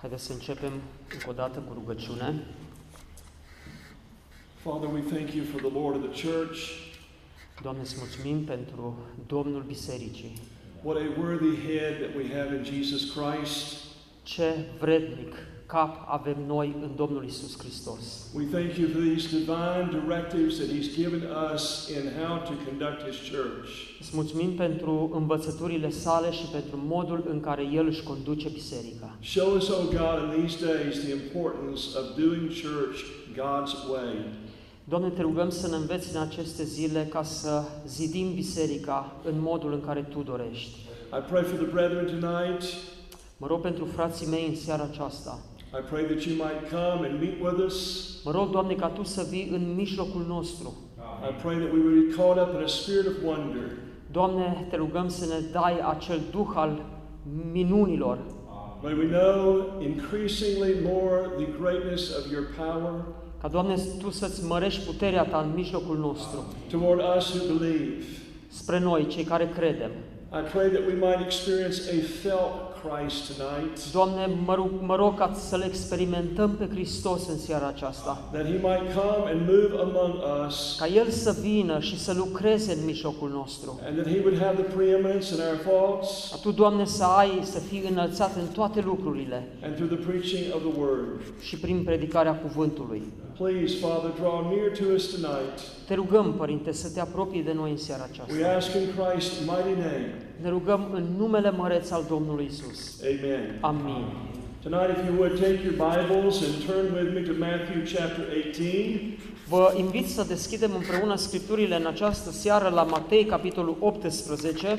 [0.00, 0.72] Haideți să începem
[1.12, 2.46] încă o dată cu rugăciune.
[4.54, 6.58] Father, we thank you for the Lord of the church.
[7.62, 10.38] Doamne, îți mulțumim pentru Domnul Bisericii.
[10.82, 13.84] What a worthy head that we have in Jesus Christ.
[14.22, 15.34] Ce vrednic
[15.74, 18.02] cap avem noi în Domnul Isus Hristos.
[18.34, 21.64] We thank you for these divine directives that He's given us
[21.96, 23.70] in how to conduct His church.
[24.00, 29.08] Îți mulțumim pentru învățăturile sale și pentru modul în care El își conduce biserica.
[29.22, 32.98] Show us, oh God, in these days the importance of doing church
[33.42, 34.14] God's way.
[34.84, 39.72] Doamne, te rugăm să ne înveți în aceste zile ca să zidim biserica în modul
[39.72, 40.76] în care Tu dorești.
[41.18, 42.62] I pray for the brethren tonight.
[43.36, 45.38] Mă rog pentru frații mei în seara aceasta.
[45.78, 47.78] I pray that you might come and meet with us.
[48.24, 50.74] Mă rog, Doamne, ca Tu să vii în mijlocul nostru.
[51.30, 53.62] I pray that we would be caught up in a spirit of wonder.
[54.10, 56.82] Doamne, te rugăm să ne dai acel duh al
[57.52, 58.18] minunilor.
[58.82, 63.04] May we know increasingly more the greatness of your power
[63.40, 68.04] Ca, Doamne, Tu să-ți mărești puterea Ta în mijlocul nostru, toward us who believe.
[68.48, 69.90] spre noi, cei care credem.
[70.32, 72.52] I pray that we might experience a felt
[72.84, 78.22] Christ tonight, Doamne, mă rog, mă rog ca să-L experimentăm pe Hristos în seara aceasta.
[78.32, 80.14] that He might come and move among
[80.46, 83.80] us, Ca El să vină și să lucreze în mijlocul nostru.
[83.86, 87.38] and that He would have the preeminence in our thoughts Ca Tu, Doamne, să ai,
[87.42, 91.20] să fii înălțat în toate lucrurile and through the preaching of the Word.
[91.40, 93.02] și prin predicarea cuvântului.
[93.40, 95.60] Please, Father, draw near to us tonight.
[95.86, 98.56] Te rugăm, Părinte, să te apropii de noi în seara We aceasta.
[98.56, 100.14] ask in Christ's mighty name.
[100.42, 103.00] Ne rugăm în numele măreț al Domnului Isus.
[103.02, 103.58] Amen.
[103.60, 104.04] Amin.
[104.62, 109.18] Tonight, if you would take your Bibles and turn with me to Matthew chapter 18.
[109.48, 114.78] Vă invit să deschidem împreună scripturile în această seară la Matei, capitolul 18.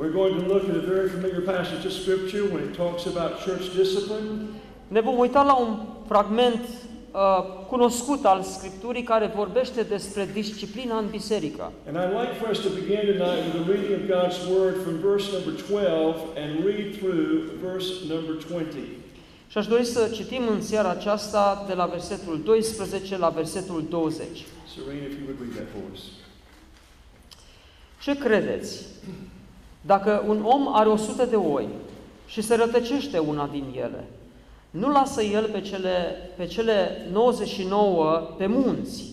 [0.00, 3.30] We're going to look at a very familiar passage of Scripture when it talks about
[3.46, 4.28] church discipline.
[4.88, 6.60] Ne vom uita la un fragment
[7.12, 7.20] uh,
[7.68, 11.72] cunoscut al Scripturii care vorbește despre disciplina în biserică.
[11.88, 14.94] And I'd like for us to begin tonight with a reading of God's Word from
[15.10, 17.22] verse number 12 and read through
[17.68, 18.74] verse number 20.
[19.52, 24.26] Și aș dori să citim în seara aceasta de la versetul 12 la versetul 20.
[24.74, 26.00] Serene, if you would read that for us.
[28.02, 28.86] Ce credeți?
[29.80, 31.68] Dacă un om are o sută de oi
[32.26, 34.04] și se rătăcește una din ele,
[34.72, 39.04] nu lasă el pe cele, pe cele 99 pe munți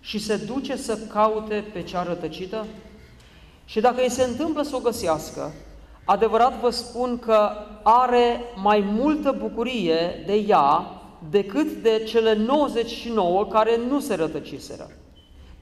[0.00, 2.66] și se duce să caute pe cea rătăcită?
[3.64, 5.52] Și dacă îi se întâmplă să o găsească,
[6.04, 7.50] adevărat vă spun că
[7.82, 10.86] are mai multă bucurie de ea
[11.30, 14.90] decât de cele 99 care nu se rătăciseră.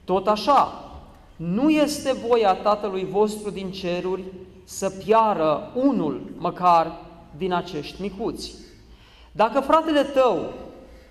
[0.03, 0.91] Tot așa,
[1.35, 4.23] nu este voia Tatălui vostru din ceruri
[4.63, 6.99] să piară unul măcar
[7.37, 8.53] din acești micuți.
[9.37, 10.53] Dacă fratele tău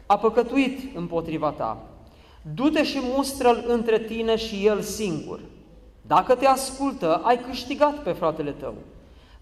[0.06, 1.78] a păcătuit împotriva ta,
[2.54, 5.40] du-te și mustră-l între tine și el singur.
[6.06, 8.74] Dacă te ascultă, ai câștigat pe fratele tău.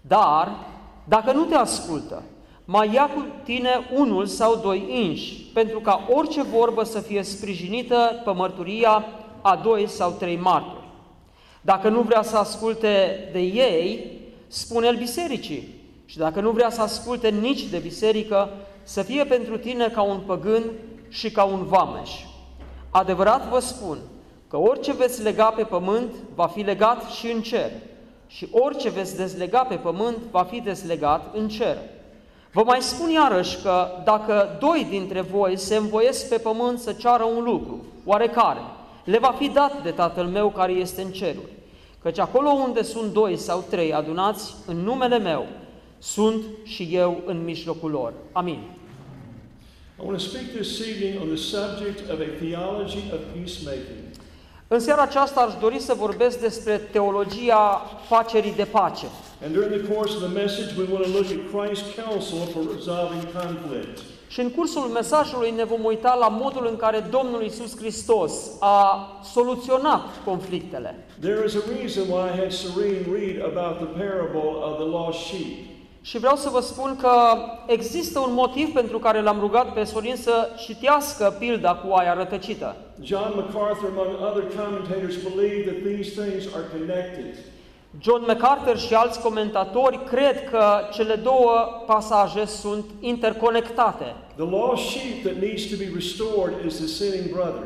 [0.01, 0.55] Dar,
[1.03, 2.23] dacă nu te ascultă,
[2.65, 8.21] mai ia cu tine unul sau doi inși, pentru ca orice vorbă să fie sprijinită
[8.23, 9.05] pe mărturia
[9.41, 10.87] a doi sau trei martori.
[11.61, 14.11] Dacă nu vrea să asculte de ei,
[14.47, 15.67] spune-l bisericii.
[16.05, 18.49] Și dacă nu vrea să asculte nici de biserică,
[18.87, 20.63] să fie pentru tine ca un păgân
[21.09, 22.11] și ca un vameș.
[22.89, 23.97] Adevărat vă spun
[24.47, 27.71] că orice veți lega pe pământ va fi legat și în cer,
[28.27, 31.77] și orice veți dezlega pe pământ va fi dezlegat în cer.
[32.51, 37.23] Vă mai spun iarăși că dacă doi dintre voi se învoiesc pe pământ să ceară
[37.23, 38.61] un lucru, oarecare,
[39.03, 41.53] le va fi dat de Tatăl meu care este în ceruri.
[42.01, 45.45] Căci acolo unde sunt doi sau trei adunați în numele meu,
[45.97, 48.13] sunt și eu în mijlocul lor.
[48.31, 48.59] Amin.
[50.05, 54.03] I want to speak this evening on the subject of a theology of peacemaking.
[54.67, 59.05] În seara aceasta aș dori să vorbesc despre teologia facerii de pace.
[59.45, 62.61] And during the course of the message, we want to look at Christ's counsel for
[62.75, 63.97] resolving conflict.
[64.27, 69.07] Și în cursul mesajului ne vom uita la modul în care Domnul Isus Hristos a
[69.33, 71.05] soluționat conflictele.
[71.19, 75.19] There is a reason why I had Serene read about the parable of the lost
[75.19, 75.74] sheep.
[76.09, 77.11] Și vreau să vă spun că
[77.67, 82.75] există un motiv pentru care l-am rugat pe Sorin să citească pilda cu oaia rătăcită.
[83.01, 87.35] John MacArthur, among other commentators, believe that these things are connected.
[87.99, 91.51] John MacArthur și alți comentatori cred că cele două
[91.85, 94.15] pasaje sunt interconectate.
[94.35, 97.63] The lost sheep that needs to be restored is the sinning brother.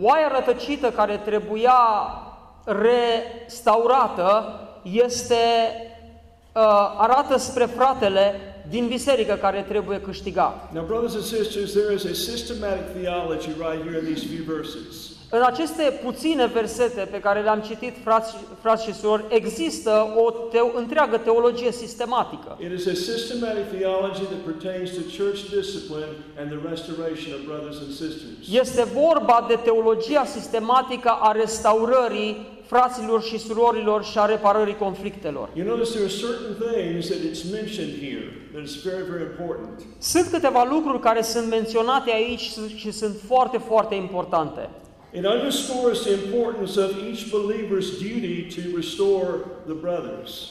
[0.00, 1.80] Oaia rătăcită care trebuia
[2.64, 4.44] restaurată
[4.82, 5.93] este, uh,
[6.96, 8.34] arată spre fratele
[8.68, 10.72] din biserică care trebuie câștigat.
[10.72, 15.14] Now, brothers and sisters, there is a systematic theology right here in these few verses.
[15.30, 20.70] În aceste puține versete pe care le-am citit, frați, frați și surori, există o teo,
[20.74, 22.56] întreagă teologie sistematică.
[22.60, 27.76] It is a systematic theology that pertains to church discipline and the restoration of brothers
[27.84, 28.62] and sisters.
[28.62, 35.48] Este vorba de teologia sistematică a restaurării fraților și surorilor și a reparării conflictelor.
[35.54, 39.82] You notice there are certain things that it's mentioned here that is very, very important.
[39.98, 44.68] Sunt câteva lucruri care sunt menționate aici și sunt foarte, foarte importante.
[45.12, 49.30] It underscores the importance of each believer's duty to restore
[49.64, 50.50] the brothers.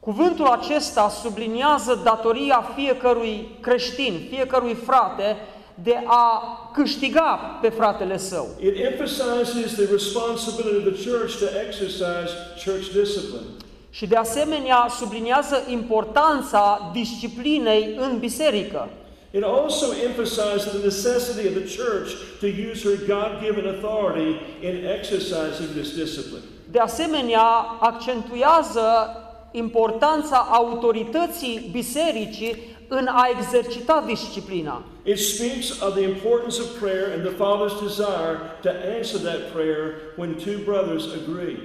[0.00, 5.36] Cuvântul acesta subliniază datoria fiecărui creștin, fiecărui frate,
[5.74, 6.42] de a
[6.72, 8.48] câștiga pe fratele său.
[8.60, 12.30] It emphasizes the responsibility of the church to exercise
[12.64, 13.46] church discipline.
[13.90, 18.88] Și de asemenea subliniază importanța disciplinei în biserică.
[19.30, 22.08] It also emphasizes the necessity of the church
[22.40, 24.30] to use her God given authority
[24.60, 26.42] in exercising this discipline.
[26.70, 27.46] De asemenea,
[27.80, 29.16] accentuează
[29.50, 34.82] importanța autorității bisericii în a exercita disciplina.
[35.02, 39.82] It speaks of the importance of prayer and the Father's desire to answer that prayer
[40.16, 41.56] when two brothers agree.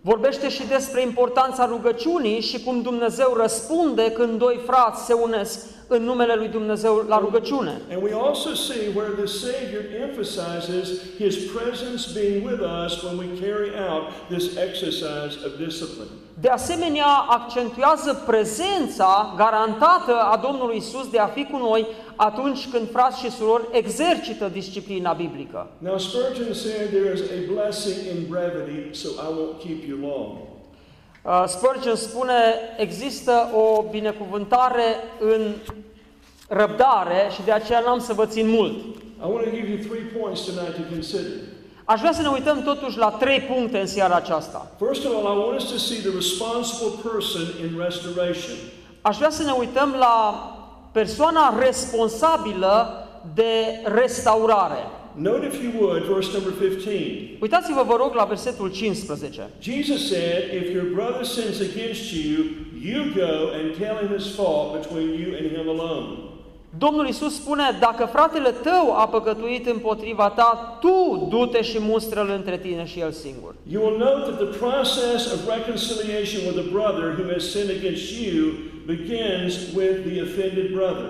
[0.00, 6.02] Vorbește și despre importanța rugăciunii și cum Dumnezeu răspunde când doi frați se unesc în
[6.02, 7.80] numele lui Dumnezeu la rugăciune.
[7.92, 10.86] And we also see where the Savior emphasizes
[11.22, 14.02] His presence being with us when we carry out
[14.34, 16.12] this exercise of discipline.
[16.40, 21.86] De asemenea, accentuează prezența garantată a Domnului Isus de a fi cu noi
[22.16, 25.70] atunci când frați și surori exercită disciplina biblică.
[25.78, 30.51] Now, Spurgeon said there is a blessing in brevity, so I won't keep you long.
[31.24, 32.34] Uh, Spurgeon spune,
[32.76, 35.54] există o binecuvântare în
[36.48, 38.72] răbdare și de aceea n-am să vă țin mult.
[38.72, 41.32] I want to give you three points tonight to consider.
[41.84, 44.70] Aș vrea să ne uităm totuși la trei puncte în seara aceasta.
[44.86, 48.56] First of all, I want us to see the responsible person in restoration.
[49.00, 50.46] Aș vrea să ne uităm la
[50.92, 54.86] persoana responsabilă de restaurare.
[55.14, 57.36] Note, if you would, verse number 15.
[57.40, 59.48] Uitați-vă, vă rog, la versetul 15.
[59.60, 62.36] Jesus said, If your brother sins against you,
[62.88, 66.18] you go and tell him his fault between you and him alone.
[66.78, 72.58] Domnul Isus spune, dacă fratele tău a păcătuit împotriva ta, tu du-te și mustră-l între
[72.58, 73.54] tine și el singur.
[73.70, 78.10] You will note that the process of reconciliation with a brother who has sinned against
[78.20, 78.52] you
[78.86, 81.08] begins with the offended brother.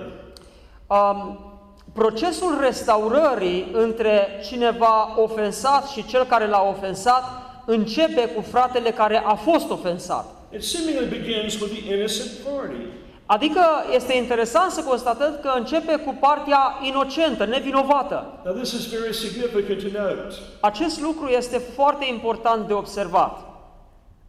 [0.87, 1.52] Um,
[1.93, 7.23] procesul restaurării între cineva ofensat și cel care l-a ofensat
[7.67, 10.35] începe cu fratele care a fost ofensat.
[10.55, 12.87] It seemingly begins with the innocent party.
[13.27, 13.61] Adică
[13.95, 18.41] este interesant să constatăm că începe cu partea inocentă, nevinovată.
[18.45, 20.35] Now, this is very significant to note.
[20.61, 23.41] Acest lucru este foarte important de observat.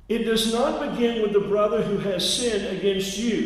[0.06, 3.40] It does not begin with the brother who has sinned against you.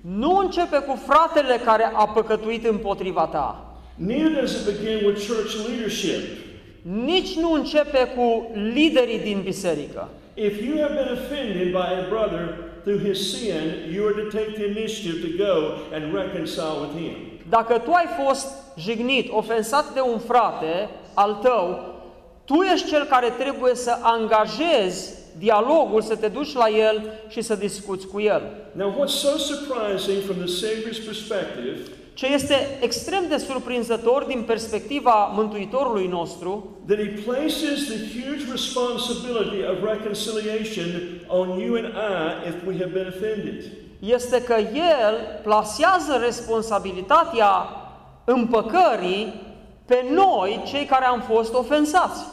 [0.00, 3.64] Nu începe cu fratele care a păcătuit împotriva ta.
[3.94, 6.20] Neither does it begin with church leadership.
[6.82, 10.08] Nici nu începe cu liderii din biserică.
[10.34, 12.54] If you have been offended by a brother
[12.84, 15.54] through his sin, you are to take the initiative to go
[15.94, 17.16] and reconcile with him.
[17.48, 18.46] Dacă tu ai fost
[18.78, 21.94] jignit, ofensat de un frate al tău,
[22.44, 27.54] tu ești cel care trebuie să angajezi dialogul, să te duci la el și să
[27.54, 28.42] discuți cu el.
[28.72, 31.78] Now, what's so surprising from the Savior's perspective
[32.20, 39.62] Ce este extrem de surprinzător din perspectiva Mântuitorului nostru, that he places the huge responsibility
[39.70, 40.86] of reconciliation
[41.26, 43.64] on you and I if we have been offended.
[43.98, 47.52] este că El plasează responsabilitatea
[48.24, 49.34] împăcării
[49.86, 52.24] pe noi, cei care am fost ofensați.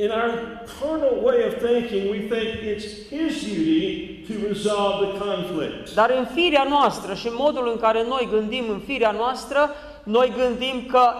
[0.00, 5.94] In our carnal way of thinking, we think it's his duty to resolve the conflict.
[5.94, 9.70] Dar în firea noastră și în modul în care noi gândim în firea noastră,
[10.02, 11.12] noi gândim că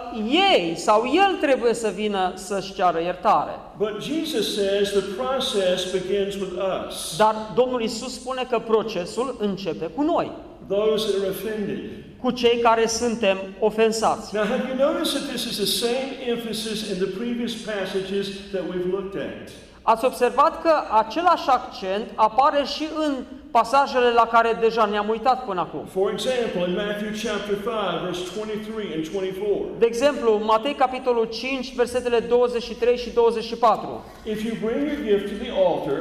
[0.53, 3.51] ei sau el trebuie să vină să-și ceară iertare.
[3.77, 6.53] But Jesus says the process begins with
[6.87, 7.17] us.
[7.17, 10.31] Dar Domnul Isus spune că procesul începe cu noi.
[10.77, 11.81] Those that are offended.
[12.23, 14.35] cu cei care suntem ofensați.
[14.35, 18.63] Now, have you noticed that this is the same emphasis in the previous passages that
[18.71, 19.51] we've looked at?
[19.83, 23.15] Ați observat că același accent apare și în
[23.51, 25.85] pasajele la care deja ne-am uitat până acum.
[25.91, 29.67] For example, in Matthew chapter 5, verse 23 and 24.
[29.79, 34.05] De exemplu, Matei capitolul 5, versetele 23 și 24.
[34.25, 36.01] If you bring your gift to the altar,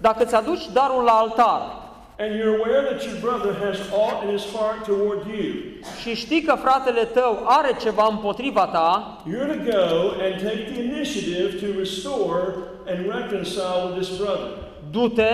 [0.00, 1.85] Dacă ți aduci darul la altar
[2.18, 5.52] and you're aware that your brother has aught in his heart toward you,
[6.00, 10.82] și știi că fratele tău are ceva împotriva ta, you're to go and take the
[10.82, 12.54] initiative to restore
[12.86, 14.48] and reconcile with this brother.
[14.90, 15.32] du-te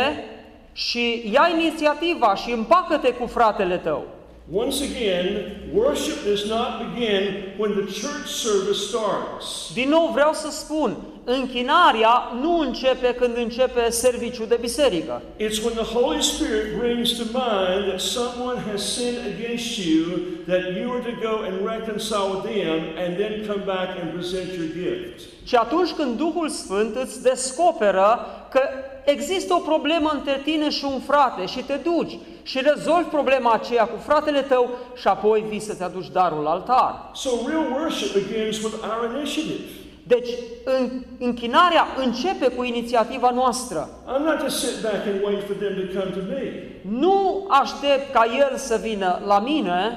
[0.72, 4.04] și ia inițiativa și împacă-te cu fratele tău.
[4.52, 9.72] Once again, worship does not begin when the church service starts.
[9.74, 15.22] Din nou vreau să spun, închinarea nu începe când începe serviciul de biserică.
[15.38, 20.04] It's when the Holy Spirit brings to mind that someone has sinned against you,
[20.46, 24.48] that you are to go and reconcile with them and then come back and present
[24.58, 25.20] your gift.
[25.44, 28.60] Și atunci când Duhul Sfânt îți descoperă că
[29.04, 33.84] există o problemă între tine și un frate și te duci și rezolvi problema aceea
[33.84, 37.10] cu fratele tău și apoi vii să-ți aduci darul la altar.
[37.14, 39.62] So real worship begins with our initiative.
[40.06, 40.28] Deci,
[40.64, 43.88] în, închinarea începe cu inițiativa noastră.
[44.06, 46.52] I'm not to sit back and wait for them to come to me.
[46.98, 49.96] Nu aștept ca El să vină la mine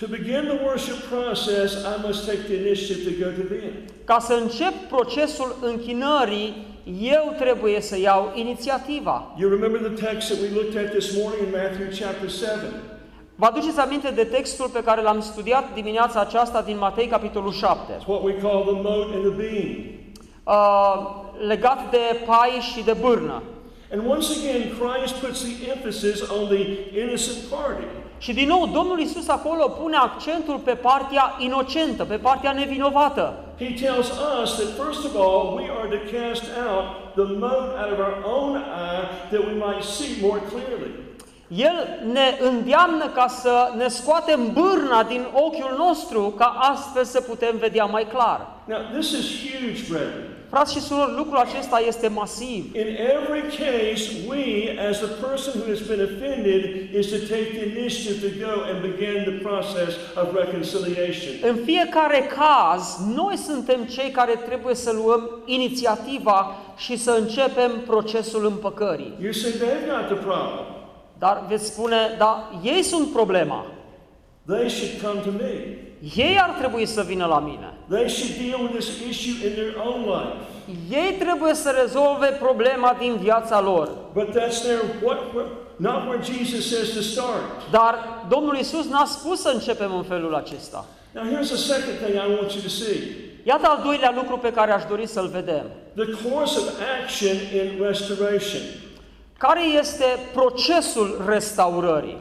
[0.00, 3.72] To begin the worship process, I must take the initiative to go to them.
[4.04, 6.69] ca să încep procesul închinării,
[7.00, 9.34] eu trebuie să iau inițiativa.
[9.38, 12.50] You remember the text that we looked at this morning in Matthew chapter 7.
[13.34, 17.92] Vă aduceți aminte de textul pe care l-am studiat dimineața aceasta din Matei, capitolul 7,
[17.92, 19.68] It's what we call the mote and the beam.
[20.44, 21.10] uh,
[21.46, 23.42] legat de pai și de bârnă.
[23.92, 26.62] And once again, Christ puts the emphasis on the
[27.02, 27.84] innocent party.
[28.20, 33.34] Și din nou, Domnul Isus acolo pune accentul pe partea inocentă, pe partea nevinovată.
[33.58, 34.08] He tells
[34.42, 36.84] us that first of all, we are to cast out
[37.14, 40.90] the mote out of our own eye that we might see more clearly.
[41.56, 47.56] El ne îndeamnă ca să ne scoatem bârna din ochiul nostru, ca astfel să putem
[47.58, 48.46] vedea mai clar.
[48.64, 50.24] Now, this is huge, brethren.
[50.50, 52.74] Frați și surori, lucrul acesta este masiv.
[52.74, 54.44] In every case, we,
[54.88, 56.62] as the person who has been offended,
[57.00, 61.32] is to take the initiative to go and begin the process of reconciliation.
[61.50, 62.82] În fiecare caz,
[63.14, 69.12] noi suntem cei care trebuie să luăm inițiativa și să începem procesul împăcării.
[69.22, 70.69] You say they've got the problem.
[71.24, 73.66] Dar veți spune, da, ei sunt problema.
[74.46, 75.52] They should come to me.
[76.16, 77.68] Ei ar trebui să vină la mine.
[77.88, 80.36] They should deal with this issue in their own life.
[80.90, 83.88] Ei trebuie să rezolve problema din viața lor.
[84.12, 85.46] But that's their what, what
[85.76, 87.42] not where Jesus says to start.
[87.70, 87.94] Dar
[88.28, 90.84] Domnul Isus n-a spus să începem în felul acesta.
[91.14, 92.98] Now here's the second thing I want you to see.
[93.42, 95.64] Iată al doilea lucru pe care aș dori să-l vedem.
[95.94, 96.66] The course of
[97.02, 98.62] action in restoration.
[99.46, 102.16] Care este procesul restaurării?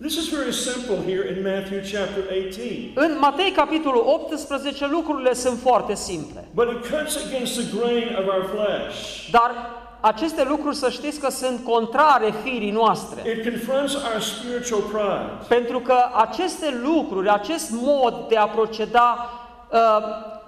[0.00, 2.92] This is very simple here in Matthew chapter 18.
[2.94, 6.48] În Matei, capitolul 18, lucrurile sunt foarte simple.
[6.54, 9.28] But it cuts against the grain of our flesh.
[9.30, 9.50] Dar
[10.00, 13.22] aceste lucruri să știți că sunt contrare firii noastre.
[13.30, 15.46] It confronts our spiritual pride.
[15.48, 19.30] Pentru că aceste lucruri, acest mod de a proceda,
[19.70, 19.78] uh,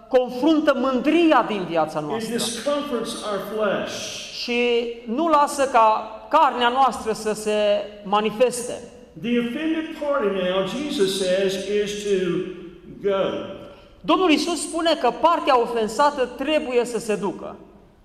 [0.08, 4.25] confruntă mândria din viața It noastră discomforts our flesh.
[4.46, 8.72] Și nu lasă ca carnea noastră să se manifeste.
[9.22, 11.52] The offended party now, Jesus says,
[11.84, 12.26] is to
[13.02, 13.24] go.
[14.00, 17.56] Domnul Isus spune că partea ofensată trebuie să se ducă.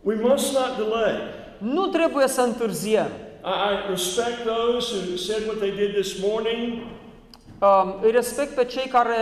[0.01, 1.13] We must not delay.
[1.57, 3.10] Nu trebuie să întârziem.
[3.43, 6.74] I, I respect those who said what they did this morning.
[7.60, 9.15] Um, îi respect pe cei care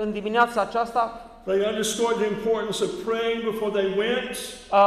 [0.00, 4.36] în dimineața aceasta, They underscored the importance of praying before they went.
[4.72, 4.78] uh,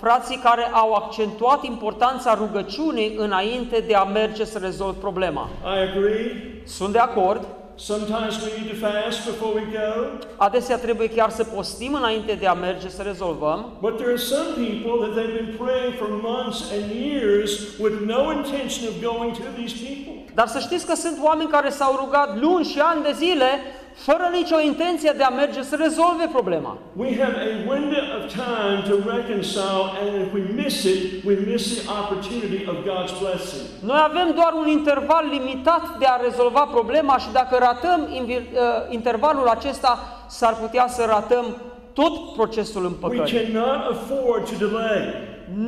[0.00, 5.48] frații care au accentuat importanța rugăciunii înainte de a merge să rezolv problema.
[5.64, 6.60] I agree.
[6.66, 7.46] Sunt de acord.
[7.76, 10.06] Sometimes we need to fast before we go.
[10.36, 13.72] Adesea trebuie chiar să postim înainte de a merge să rezolvăm.
[13.80, 18.32] But there are some people that they've been praying for months and years with no
[18.32, 20.32] intention of going to these people.
[20.34, 23.46] Dar să știți că sunt oameni care s-au rugat luni și ani de zile
[23.94, 26.78] fără nicio intenție de a merge să rezolve problema.
[26.96, 31.64] We have a window of time to reconcile, and if we miss it, we miss
[31.76, 33.62] the opportunity of God's blessing.
[33.84, 38.60] Noi avem doar un interval limitat de a rezolva problema și dacă ratăm invi- uh,
[38.88, 39.98] intervalul acesta,
[40.28, 41.44] s-ar putea să ratăm
[41.92, 43.32] tot procesul We împăcării.
[43.52, 45.00] cannot afford to delay.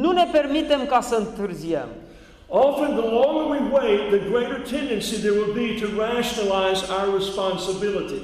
[0.01, 1.87] Nu ne permitem ca să întârziem.
[2.49, 8.21] Often, the longer we wait, the greater tendency there will be to rationalize our responsibility.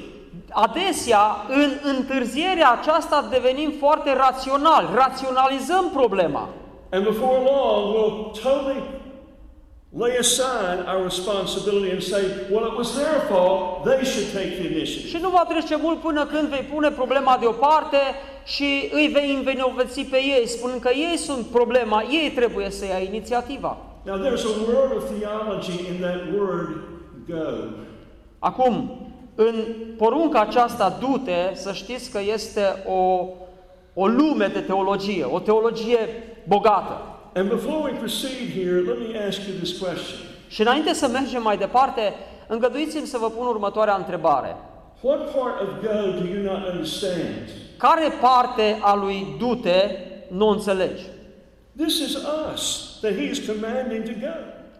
[0.49, 6.49] Adesea, în întârzierea aceasta devenim foarte raționali, raționalizăm problema.
[6.91, 8.83] And before long, we'll totally
[9.97, 14.65] lay aside our responsibility and say, well, it was their fault, they should take the
[14.73, 15.07] initiative.
[15.07, 17.97] Și nu va trece mult până când vei pune problema deoparte
[18.45, 22.99] și îi vei învinovăți pe ei, spunând că ei sunt problema, ei trebuie să ia
[22.99, 23.77] inițiativa.
[24.05, 26.67] Now, there's a world of theology in that word,
[27.27, 27.69] go.
[28.39, 28.89] Acum,
[29.35, 29.55] în
[29.97, 33.27] porunca aceasta, du-te, să știți că este o,
[33.93, 35.97] o lume de teologie, o teologie
[36.47, 37.01] bogată.
[37.35, 40.19] And before we proceed here, let me ask you this question.
[40.47, 42.13] Și înainte să mergem mai departe,
[42.47, 44.55] îngăduiți-mi să vă pun următoarea întrebare.
[45.01, 47.49] What part of go do you not understand?
[47.77, 49.89] Care parte a lui du-te
[50.27, 51.01] nu înțelegi?
[51.75, 54.33] This is us that He is commanding to go.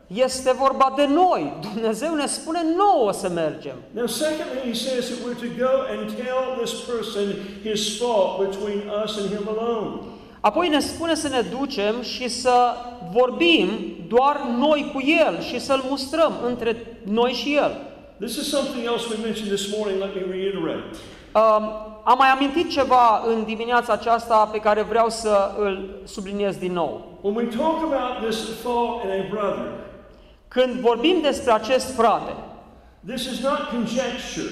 [0.08, 1.54] Este vorba de noi.
[1.62, 3.76] Dumnezeu ne spune nouă să mergem.
[3.92, 7.34] Now, secondly, He says that we're to go and tell this person
[7.64, 10.02] his fault between us and Him alone.
[10.40, 12.74] Apoi ne spune să ne ducem și să
[13.12, 13.68] vorbim
[14.08, 17.72] doar noi cu El și să-L mustrăm între noi și El.
[18.20, 20.00] This is something else we mentioned this morning.
[20.02, 20.84] Let me reiterate.
[21.36, 26.74] Um, am mai amintit ceva în dimineața aceasta pe care vreau să îl subliniez din
[26.74, 27.20] nou.
[27.22, 29.68] When we talk about this fault in a brother,
[30.48, 32.34] Când vorbim despre acest frate,
[33.06, 34.52] this is not conjecture.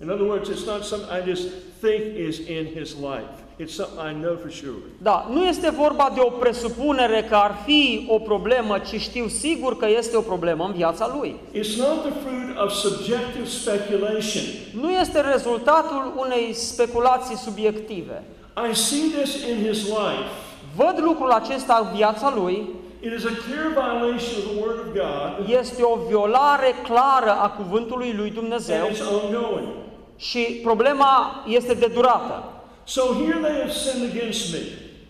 [0.00, 1.48] In other words, it's not something I just
[1.80, 3.49] think is in his life.
[3.62, 4.78] It's something I know for sure.
[4.98, 9.76] da, nu este vorba de o presupunere că ar fi o problemă, ci știu sigur
[9.76, 11.36] că este o problemă în viața lui.
[11.54, 14.42] It's not the fruit of subjective speculation.
[14.80, 18.22] Nu este rezultatul unei speculații subiective.
[18.70, 20.28] I see this in his life.
[20.76, 22.68] Văd lucrul acesta în viața lui,
[23.02, 27.48] It is a clear violation of the Word of God, este o violare clară a
[27.48, 29.68] cuvântului lui Dumnezeu and it's ongoing.
[30.16, 32.42] și problema este de durată.
[32.84, 34.58] So here they have sinned against me.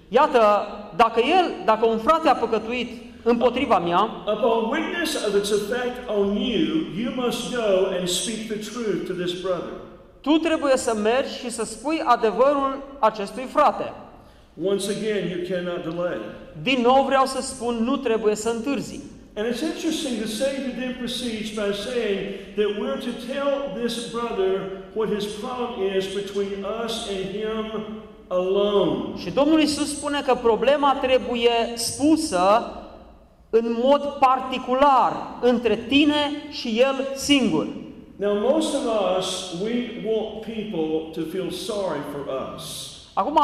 [0.09, 0.40] Iată,
[0.96, 2.88] dacă el, dacă un frate a păcătuit
[3.22, 6.68] împotriva mea, Upon witness of its effect on you,
[7.02, 9.72] you must go and speak the truth to this brother.
[10.20, 13.92] tu trebuie să mergi și să spui adevărul acestui frate.
[14.64, 16.18] Once again, you cannot delay.
[16.62, 19.00] Din nou vreau să spun, nu trebuie să întârzi.
[19.36, 24.82] And it's interesting, the Savior then proceeds by saying that we're to tell this brother
[24.94, 29.18] what his problem is between us and him alone.
[29.18, 32.74] Și Domnul Isus spune că problema trebuie spusă
[33.50, 37.66] în mod particular între tine și el singur.
[38.16, 38.82] Now, most of
[39.18, 42.96] us, we want people to feel sorry for us.
[43.14, 43.38] Acum,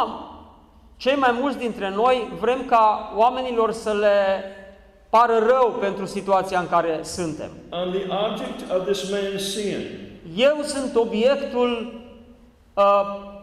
[0.96, 4.42] cei mai mulți dintre noi vrem ca oamenilor să le
[5.16, 7.50] pară rău pentru situația în care suntem.
[7.72, 9.78] I'm the object of this man's sin.
[10.36, 12.00] Eu sunt obiectul
[12.74, 12.82] uh,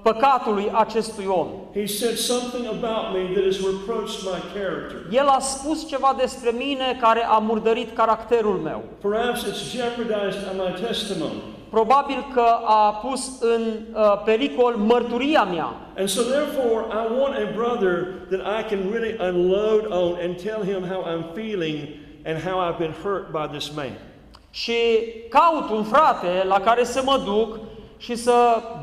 [0.03, 1.47] păcatului acestui om.
[1.73, 4.97] He said something about me that has reproached my character.
[5.11, 8.83] El a spus ceva despre mine care a murdărit caracterul meu.
[9.01, 11.41] Perhaps it's jeopardized my testimony.
[11.69, 15.73] Probabil că a pus în uh, pericol mărturia mea.
[15.97, 20.63] And so, therefore, I want a brother that I can really unload on and tell
[20.63, 21.77] him how I'm feeling
[22.25, 23.91] and how I've been hurt by this man.
[24.49, 24.73] Și
[25.29, 27.59] caut un frate la care să mă duc
[27.97, 28.33] și să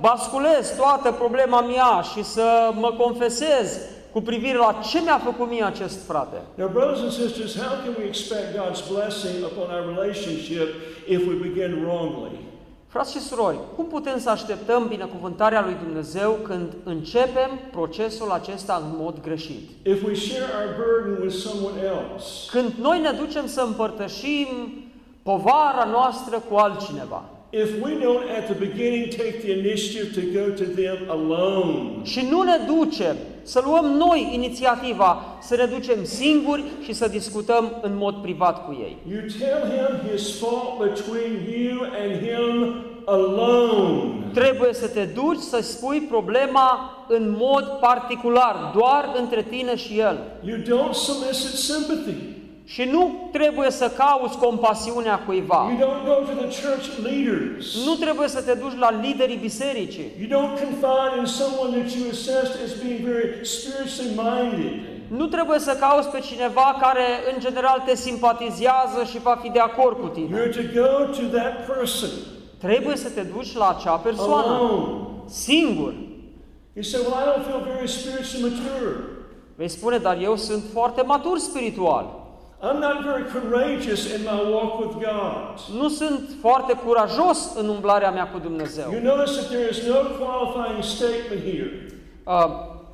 [0.01, 3.79] basculez toată problema mea și să mă confesez
[4.13, 6.37] cu privire la ce mi-a făcut mie acest frate.
[6.55, 10.69] Now, brothers and sisters, how can we expect God's blessing upon our relationship
[11.09, 12.39] if we begin wrongly?
[12.87, 18.97] Frați și surori, cum putem să așteptăm binecuvântarea lui Dumnezeu când începem procesul acesta în
[19.03, 19.69] mod greșit?
[19.87, 24.47] If we share our burden with someone else, Când noi ne ducem să împărtășim
[25.23, 30.55] povara noastră cu altcineva if we don't at the beginning take the initiative to go
[30.55, 36.63] to them alone, și nu ne ducem să luăm noi inițiativa, să ne ducem singuri
[36.83, 38.97] și să discutăm în mod privat cu ei.
[39.11, 44.13] you tell him his fault between you and him alone.
[44.35, 50.19] Trebuie să te duci să spui problema în mod particular, doar între tine și el.
[50.45, 52.40] You don't solicit sympathy.
[52.75, 55.71] Și nu trebuie să cauți compasiunea You cuiva.
[55.79, 57.85] don't go to the church leaders.
[57.87, 60.07] Nu trebuie să te duci la liderii bisericii.
[60.21, 64.73] You don't confide in someone that you assessed as being very spiritually minded.
[65.09, 69.59] Nu trebuie să cauți pe cineva care în general te simpatizează și va fi de
[69.59, 70.39] acord cu tine.
[70.39, 72.11] You're to go to that person
[72.59, 74.85] Trebuie să te duci la acea persoană, alone.
[75.27, 75.93] singur.
[76.73, 78.97] You say, Well, I don't feel very spiritually mature.
[79.57, 82.19] Vei spune, dar eu sunt foarte matur spiritual.
[82.63, 85.59] I'm not very courageous in my walk with God.
[85.81, 88.93] Nu sunt foarte curajos în umblarea mea cu Dumnezeu.
[88.93, 91.71] You notice that there is no qualifying statement here.
[92.25, 92.47] Uh,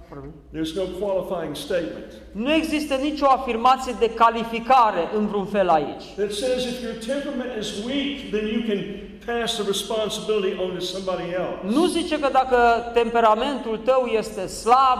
[0.09, 0.33] pardon.
[0.52, 6.05] There's no qualifying statement nu există nicio afirmație de calificare în vreun fel aici.
[6.16, 8.81] that says if your temperament is weak, then you can
[9.26, 11.76] pass the responsibility on to somebody else.
[11.79, 12.57] Nu zice că dacă
[12.92, 14.98] temperamentul tău este slab,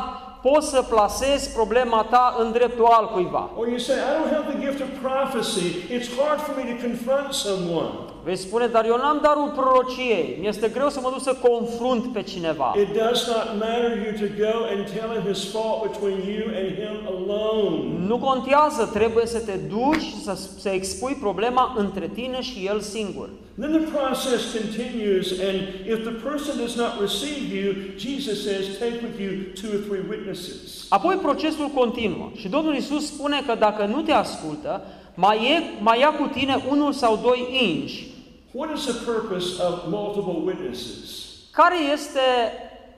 [0.51, 3.51] poți să plasezi problema ta în dreptul altcuiva.
[3.57, 5.69] Or you say, I don't have the gift of prophecy.
[5.97, 8.06] It's hard for me to confront someone.
[8.27, 10.37] Vei spune, dar eu n-am darul prorociei.
[10.41, 12.75] Mi-este greu să mă duc să confrunt pe cineva.
[12.85, 16.69] It does not matter you to go and tell him his fault between you and
[16.81, 17.77] him alone.
[18.11, 22.81] Nu contează, trebuie să te duci și să, să expui problema între tine și el
[22.81, 23.29] singur.
[23.61, 25.59] Then the process continues, and
[25.93, 27.69] if the person does not receive you,
[28.07, 30.87] Jesus says, take with you two or three witnesses.
[30.89, 34.83] Apoi procesul continuă și Domnul Isus spune că dacă nu te ascultă,
[35.15, 38.15] mai, e, mai ia cu tine unul sau doi inși.
[38.57, 41.27] What is the purpose of multiple witnesses?
[41.53, 42.21] Care este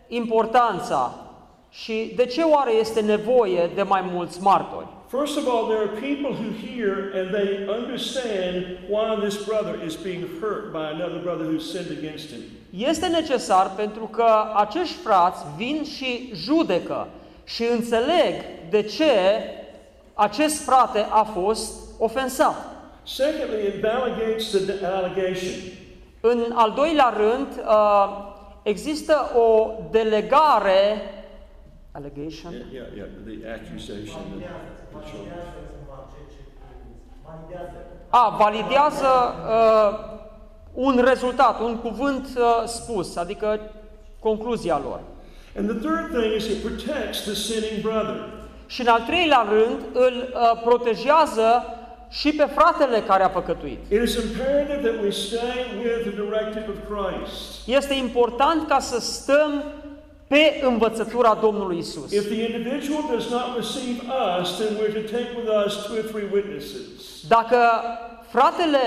[0.08, 1.14] importanța
[1.70, 4.86] și de ce oare este nevoie de mai mulți martori?
[5.08, 8.54] First of all, there are people who hear and they understand
[8.88, 12.42] why this brother is being hurt by another brother who sinned against him.
[12.88, 17.08] Este necesar pentru că acești frați vin și judecă
[17.44, 18.34] și înțeleg
[18.70, 19.12] de ce
[20.14, 22.77] acest frate a fost ofensat.
[23.08, 25.52] Secondly, it validates the allegation.
[26.20, 28.08] În al doilea rând, uh,
[28.62, 31.00] există o delegare
[31.92, 32.52] allegation.
[32.52, 34.20] Yeah, yeah, yeah, the accusation.
[34.94, 35.58] of the children.
[38.08, 39.98] A, validează uh,
[40.72, 43.60] un rezultat, un cuvânt uh, spus, adică
[44.20, 45.00] concluzia lor.
[45.56, 48.28] And the third thing is it protects the sinning brother.
[48.66, 51.62] Și în al treilea rând, îl uh, protejează
[52.08, 53.78] și pe fratele care a păcătuit.
[53.90, 57.66] It is imperative that we stay with the directive of Christ.
[57.66, 59.64] Este important ca să stăm
[60.26, 62.12] pe învățătura Domnului Isus.
[62.12, 64.00] If the individual does not receive
[64.40, 66.82] us, then we're to take with us two or three witnesses.
[67.28, 67.56] Dacă
[68.28, 68.78] fratele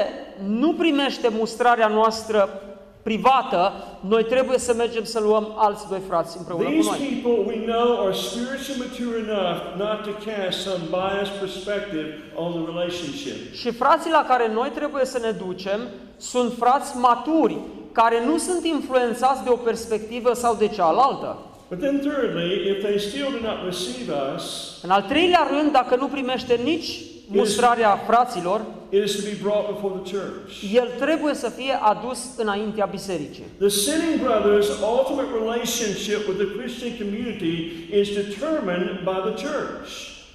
[0.48, 2.62] nu primește mustrarea noastră
[3.04, 7.22] privată, noi trebuie să mergem să luăm alți doi frați împreună cu These noi.
[7.22, 12.64] people we know are spiritually mature enough not to cast some biased perspective on the
[12.72, 13.54] relationship.
[13.54, 15.80] Și frații la care noi trebuie să ne ducem
[16.18, 17.58] sunt frați maturi,
[17.92, 21.38] care nu sunt influențați de o perspectivă sau de cealaltă.
[21.70, 25.96] But then, thirdly, if they still do not receive us, În al treilea rând, dacă
[25.96, 27.02] nu primește nici
[27.38, 30.74] mustrarea fraților, it is to be brought before the church.
[30.74, 33.44] el trebuie să fie adus înaintea bisericii.
[33.58, 37.56] The sinning brother's ultimate relationship with the Christian community
[37.91, 39.89] is determined by the church.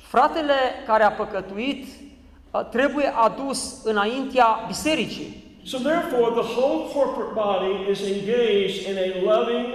[0.09, 1.87] Fratele care a păcătuit
[2.51, 5.45] uh, trebuie adus înaintea bisericii.
[5.65, 9.69] So, therefore, the whole corporate body is engaged in a loving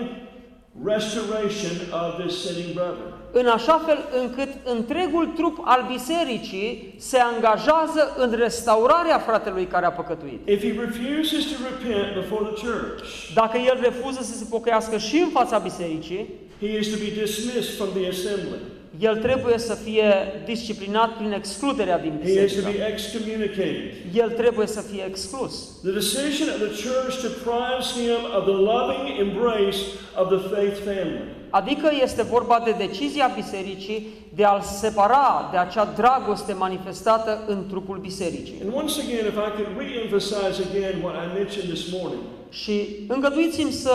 [0.83, 3.20] restoration of this sinning brother.
[3.33, 9.91] În așa fel încât întregul trup al bisericii se angajează în restaurarea fratelui care a
[9.91, 10.47] păcătuit.
[10.47, 15.17] If he refuses to repent before the church, Dacă el refuză să se pocăiască și
[15.17, 18.59] în fața bisericii, he is to be dismissed from the assembly.
[18.99, 20.13] El trebuie să fie
[20.45, 22.69] disciplinat prin excluderea din He is to biserică.
[22.77, 23.91] be excommunicated.
[24.13, 25.53] El trebuie să fie exclus.
[25.83, 29.77] The decision of the church deprives him of the loving embrace
[30.21, 31.21] of the faith family.
[31.49, 37.97] Adică este vorba de decizia bisericii de a-l separa de acea dragoste manifestată în trupul
[37.97, 38.55] bisericii.
[38.63, 43.71] And once again, if I could re-emphasize again what I mentioned this morning, Și îngăduiți-mi
[43.71, 43.91] să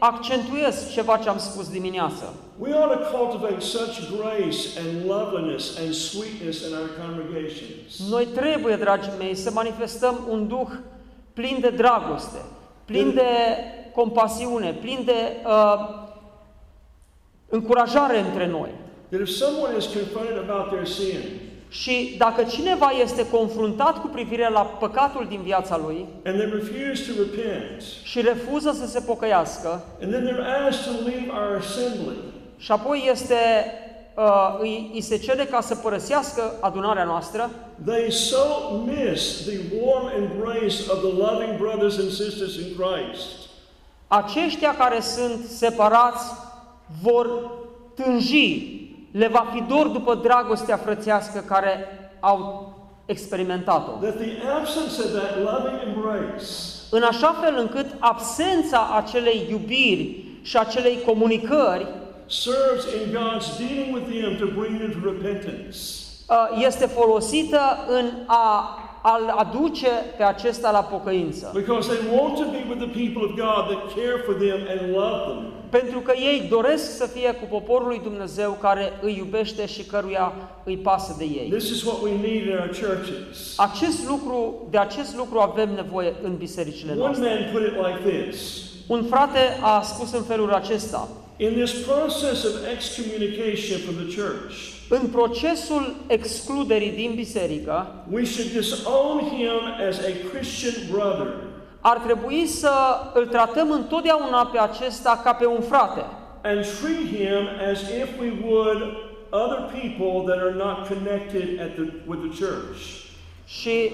[0.00, 2.34] reaccentuez ceva ce am spus dimineață.
[2.58, 8.08] we ought to cultivate such grace and loveliness and sweetness in our congregations.
[8.10, 10.68] Noi trebuie, dragii mei, să manifestăm un duh
[11.32, 12.38] plin de dragoste,
[12.84, 13.30] plin de
[13.94, 16.04] compasiune, plin de uh,
[17.48, 18.70] încurajare între noi.
[19.08, 21.20] That if someone is confronted about their sin,
[21.68, 27.12] Și dacă cineva este confruntat cu privire la păcatul din viața lui and they refuse
[27.12, 32.16] to repent, și refuză să se pocăiască and then they're asked to leave our assembly,
[32.58, 33.34] și apoi este,
[34.16, 37.50] uh, îi, îi se cere ca să părăsească adunarea noastră,
[37.84, 38.36] they so
[38.86, 43.28] miss the warm embrace of the loving brothers and sisters in Christ.
[44.08, 46.24] aceștia care sunt separați
[47.02, 47.50] vor
[47.94, 48.85] tânji,
[49.16, 51.88] le va fi dor după dragostea frățească care
[52.20, 52.72] au
[53.06, 53.90] experimentat-o.
[54.06, 56.44] That the absence of that loving embrace
[56.90, 61.86] În așa fel încât absența acelei iubiri și acelei comunicări
[62.26, 65.76] serves in God's dealing with them to bring them to repentance.
[66.28, 68.78] uh, este folosită în a
[69.12, 71.50] a-l aduce pe acesta la pocăință.
[71.54, 74.80] Because they want to be with the people of God that care for them and
[74.94, 75.42] love them.
[75.70, 80.32] Pentru că ei doresc să fie cu poporul lui Dumnezeu care îi iubește și căruia
[80.64, 81.48] îi pasă de ei.
[81.50, 83.54] This is what we need in our churches.
[83.56, 87.28] Acest lucru, de acest lucru avem nevoie în bisericile One noastre.
[87.28, 88.62] man put it like this.
[88.86, 94.54] Un frate a spus în felul acesta, In this process of excommunication from the church,
[94.88, 101.34] în procesul excluderii din biserică, we should disown him as a Christian brother.
[101.80, 102.72] ar trebui să
[103.14, 106.04] îl tratăm întotdeauna pe acesta ca pe un frate
[106.46, 108.80] and treat him as if we would
[109.32, 113.04] other people that are not connected at the, with the church.
[113.46, 113.92] și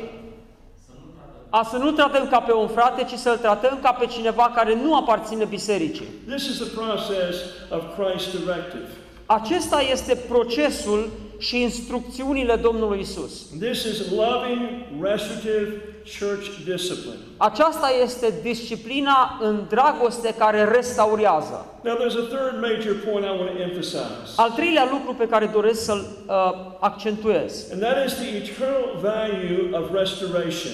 [1.51, 4.75] a să nu tratăm ca pe un frate, ci să-l tratăm ca pe cineva care
[4.75, 6.07] nu aparține bisericii.
[6.27, 7.37] This is the process
[7.71, 8.89] of Christ's directive.
[9.27, 13.33] Acesta este procesul și instrucțiunile Domnului Isus.
[13.61, 14.61] This is loving,
[15.01, 15.83] restorative
[16.19, 17.17] church discipline.
[17.37, 21.67] Aceasta este disciplina în dragoste care restaurează.
[21.83, 25.47] Now, there's a third major point I want to emphasize, Al treilea lucru pe care
[25.53, 26.35] doresc să-l uh,
[26.81, 27.67] accentuez.
[27.73, 30.73] and that is the eternal value of restoration.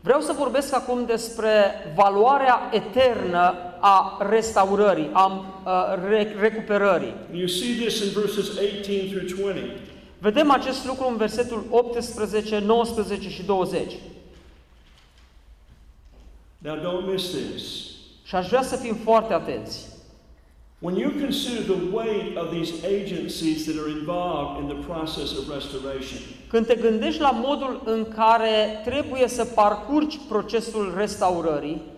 [0.00, 1.52] Vreau să vorbesc acum despre
[1.96, 3.54] valoarea eternă
[3.86, 5.26] a restaurării, a
[5.64, 7.14] uh, re- recuperării.
[7.32, 9.64] You see this in verses 18 through 20.
[10.18, 13.92] Vedem acest lucru în versetul 18, 19 și 20.
[16.58, 17.62] Now, don't miss this.
[18.24, 19.86] Și aș vrea să fim foarte atenți.
[20.78, 25.54] When you consider the weight of these agencies that are involved in the process of
[25.54, 26.18] restoration,
[26.48, 31.92] Când te gândești la modul în care trebuie să parcurgi procesul restaurării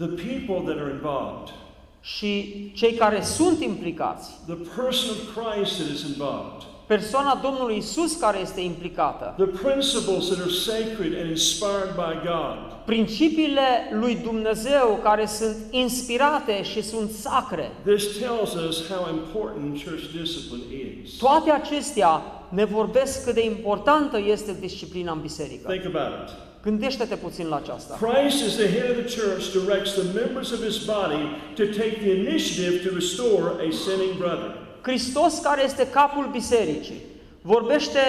[0.00, 1.52] the people that are involved,
[2.00, 8.16] și cei care sunt implicați, the person of Christ that is involved, persoana Domnului Isus
[8.16, 15.00] care este implicată, the principles that are sacred and inspired by God, principiile lui Dumnezeu
[15.02, 21.16] care sunt inspirate și sunt sacre, this tells us how important church discipline is.
[21.16, 25.72] toate acestea ne vorbesc cât de importantă este disciplina în biserică.
[25.72, 26.49] Think about it.
[26.62, 27.98] Gândește-te puțin la aceasta.
[28.00, 31.22] Christ, as the head of the church, directs the members of his body
[31.54, 34.58] to take the initiative to restore a sinning brother.
[34.82, 37.00] Hristos, care este capul bisericii,
[37.42, 38.00] vorbește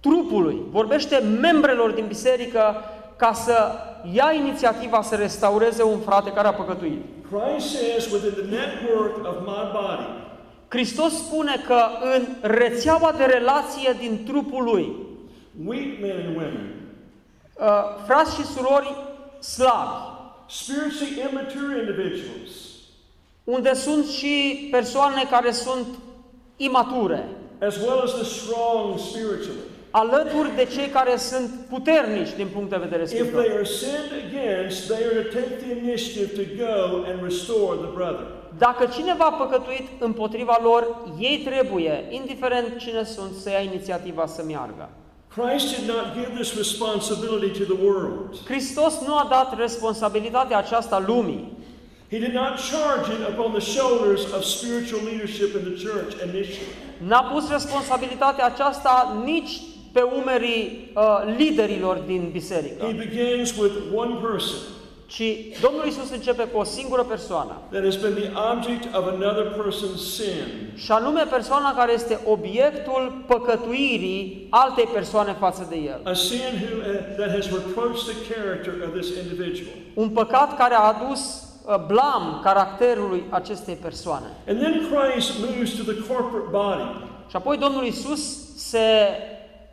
[0.00, 2.74] trupului, vorbește membrelor din biserică
[3.16, 3.72] ca să
[4.14, 7.02] ia inițiativa să restaureze un frate care a păcătuit.
[7.30, 10.06] Christ says, within the network of my body,
[10.68, 11.80] Hristos spune că
[12.16, 14.92] în rețeaua de relație din trupul lui,
[15.64, 16.77] weak men and women,
[17.58, 17.66] uh,
[18.06, 18.94] frați și surori
[19.40, 19.96] slabi,
[20.48, 22.50] spiritually immature individuals,
[23.44, 25.86] unde sunt și persoane care sunt
[26.56, 27.28] imature,
[27.60, 29.60] as well as the strong spiritually.
[29.90, 33.50] alături de cei care sunt puternici din punct de vedere If they spiritual.
[33.52, 38.26] are sinned against, they are to take the initiative to go and restore the brother.
[38.58, 44.42] Dacă cineva a păcătuit împotriva lor, ei trebuie, indiferent cine sunt, să ia inițiativa să
[44.46, 44.88] meargă.
[45.34, 48.38] Christ did not give this responsibility to the world.
[48.46, 51.56] Hristos nu a dat responsabilitatea aceasta lumii.
[52.10, 56.72] He did not charge it upon the shoulders of spiritual leadership in the church initially.
[57.06, 59.60] N-a pus responsabilitatea aceasta nici
[59.92, 64.58] pe umerii uh, liderilor din He biserică, begins with one person
[65.08, 65.22] ci
[65.60, 70.02] Domnul Isus începe cu o singură persoană, that has been the object of another person's
[70.16, 70.72] sin.
[70.74, 76.00] și anume persoana care este obiectul păcătuirii altei persoane față de el.
[76.04, 79.74] A sin who, uh, that has reproached the character of this individual.
[79.94, 81.20] Un păcat care a adus
[81.66, 84.26] uh, blam caracterului acestei persoane.
[84.48, 87.06] And then Christ moves to the corporate body.
[87.30, 88.88] Și apoi Domnul Isus se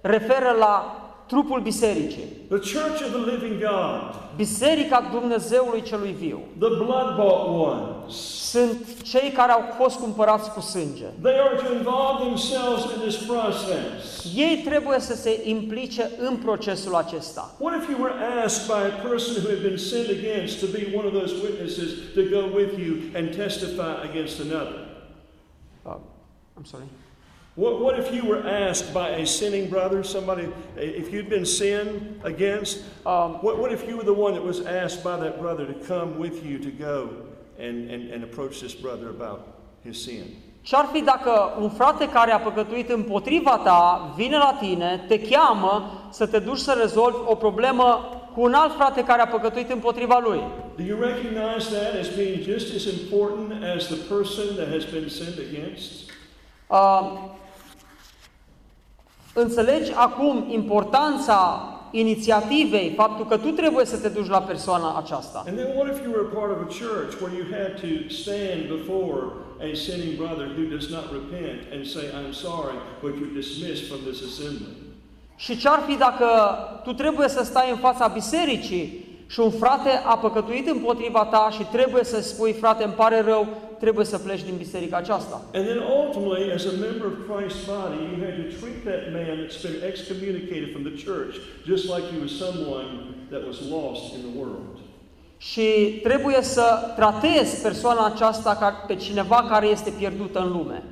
[0.01, 2.23] referă la trupul bisericii.
[2.47, 6.39] The church of the living God, Biserica Dumnezeului celui viu.
[6.59, 8.15] the blood bought ones.
[8.49, 11.05] Sunt cei care au fost cumpărați cu sânge.
[11.21, 14.25] They are to involve themselves in this process.
[14.35, 17.55] Ei trebuie să se implice în procesul acesta.
[17.59, 20.83] What if you were asked by a person who had been sinned against to be
[20.97, 24.77] one of those witnesses to go with you and testify against another?
[25.85, 25.95] Uh,
[26.57, 26.88] I'm sorry.
[27.55, 32.19] What, what if you were asked by a sinning brother, somebody, if you'd been sinned
[32.23, 35.65] against, Um, what, what if you were the one that was asked by that brother
[35.65, 37.09] to come with you to go
[37.59, 39.39] and, and, and approach this brother about
[39.83, 40.23] his sin?
[40.61, 45.91] Ce-ar fi dacă un frate care a păcătuit împotriva ta vine la tine, te cheamă
[46.11, 50.19] să te duci să rezolvi o problemă cu un alt frate care a păcătuit împotriva
[50.23, 50.41] lui?
[50.75, 55.09] Do you recognize that as being just as important as the person that has been
[55.09, 55.91] sinned against?
[56.67, 57.11] Uh,
[59.37, 61.39] Înțelegi acum importanța
[61.91, 65.43] inițiativei, faptul că tu trebuie să te duci la persoana aceasta.
[65.47, 67.91] And then what if you were a part of a church where you had to
[68.21, 69.19] stand before
[69.69, 73.99] a sinning brother who does not repent and say, I'm sorry, but you're dismissed from
[74.09, 74.73] this assembly?
[75.35, 76.27] Și ce-ar fi dacă
[76.83, 81.63] tu trebuie să stai în fața bisericii și un frate a păcătuit împotriva ta și
[81.63, 83.47] trebuie să spui, frate, îmi pare rău,
[83.79, 85.41] trebuie să pleci din biserica aceasta.
[85.53, 89.33] And then ultimately, as a member of Christ's body, you had to treat that man
[89.39, 91.33] that's been excommunicated from the church
[91.71, 92.89] just like he was someone
[93.31, 94.73] that was lost in the world.
[95.38, 100.83] Și trebuie să tratezi persoana aceasta ca pe cineva care este pierdută în lume.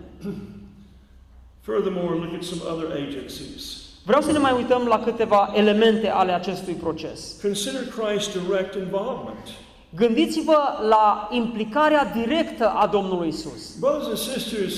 [1.61, 3.82] Furthermore, look at some other agencies.
[4.05, 7.35] Vreau să ne mai uităm la câteva elemente ale acestui proces.
[7.41, 9.47] Consider Christ's direct involvement.
[9.95, 10.57] Gândiți-vă
[10.89, 13.75] la implicarea directă a Domnului Isus.
[13.79, 14.73] Brothers and sisters,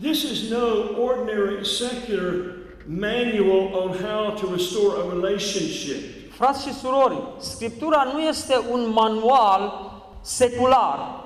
[0.00, 0.66] this is no
[1.02, 6.32] ordinary secular manual on how to restore a relationship.
[6.32, 11.24] Frați și surori, Scriptura nu este un manual secular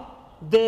[0.48, 0.60] de,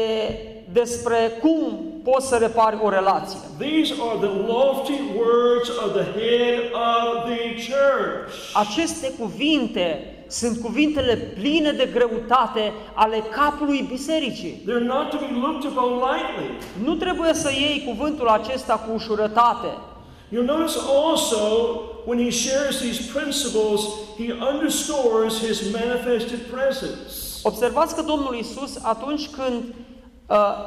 [0.73, 1.79] despre cum
[2.11, 3.39] poți să repari o relație.
[3.59, 6.59] These are the lofty words of the head
[6.91, 8.33] of the church.
[8.55, 14.63] Aceste cuvinte sunt cuvintele pline de greutate ale capului bisericii.
[14.69, 16.51] They're not to be looked upon lightly.
[16.85, 19.69] Nu trebuie să iei cuvântul acesta cu ușurătate.
[20.33, 21.41] You'll notice also
[22.05, 23.81] when he shares these principles,
[24.19, 27.13] he underscores his manifested presence.
[27.43, 29.94] Observați că Domnul Isus atunci când uh,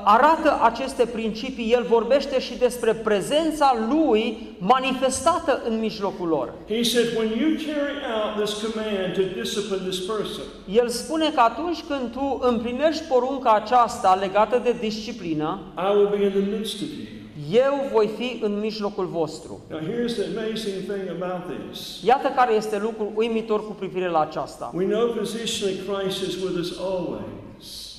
[0.03, 6.53] arată aceste principii, El vorbește și despre prezența Lui manifestată în mijlocul lor.
[6.67, 11.39] He said, when you carry out this command to discipline this person, El spune că
[11.39, 16.81] atunci când tu împlinești porunca aceasta legată de disciplină, I will be in the midst
[16.81, 17.15] of you.
[17.51, 19.59] eu voi fi în mijlocul vostru.
[19.69, 22.03] Now, here's the amazing thing about this.
[22.03, 24.71] Iată care este lucrul uimitor cu privire la aceasta.
[24.75, 27.95] We know positionally Christ is with us always.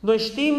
[0.00, 0.54] Noi știm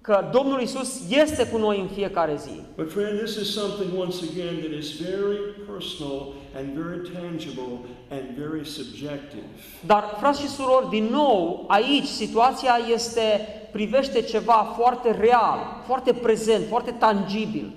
[0.00, 2.60] că Domnul Isus este cu noi în fiecare zi.
[2.76, 5.38] But friend, this is something once again that is very
[5.72, 7.72] personal and very tangible
[8.10, 9.44] and very subjective.
[9.86, 13.40] Dar, frați și surori, din nou, aici situația este,
[13.72, 17.72] privește ceva foarte real, foarte prezent, foarte tangibil.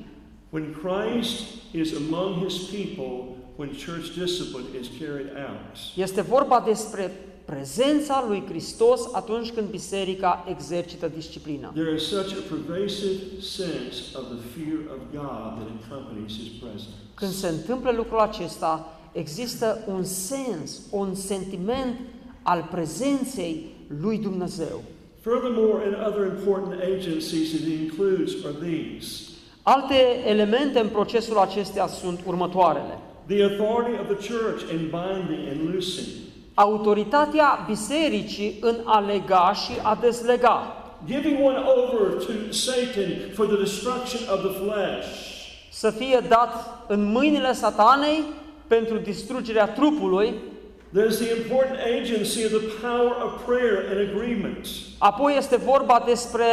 [0.50, 7.12] When Christ is among his people, when church discipline is carried out, Este vorba despre
[7.46, 11.72] prezența lui Hristos atunci când biserica exercită disciplina.
[11.76, 16.96] there is such a pervasive sense of the fear of God that accompanies his presence.
[17.14, 22.00] Când se întâmplă lucrul acesta, există un sens, un sentiment
[22.42, 23.66] al prezenței
[24.02, 24.84] lui Dumnezeu.
[25.22, 29.22] Furthermore, in other important agencies it includes are these.
[29.62, 29.96] Alte
[30.28, 32.98] elemente în procesul acestea sunt următoarele.
[33.26, 36.08] The authority of the church in binding and loosing.
[36.54, 40.76] Autoritatea bisericii în a lega și a dezlega.
[41.06, 45.08] Giving one over to Satan for the destruction of the flesh.
[45.72, 48.24] Să fie dat în mâinile satanei
[48.68, 50.34] pentru distrugerea trupului,
[50.98, 54.68] There's the important agency of the power of prayer and agreement.
[54.98, 56.46] apoi este vorba despre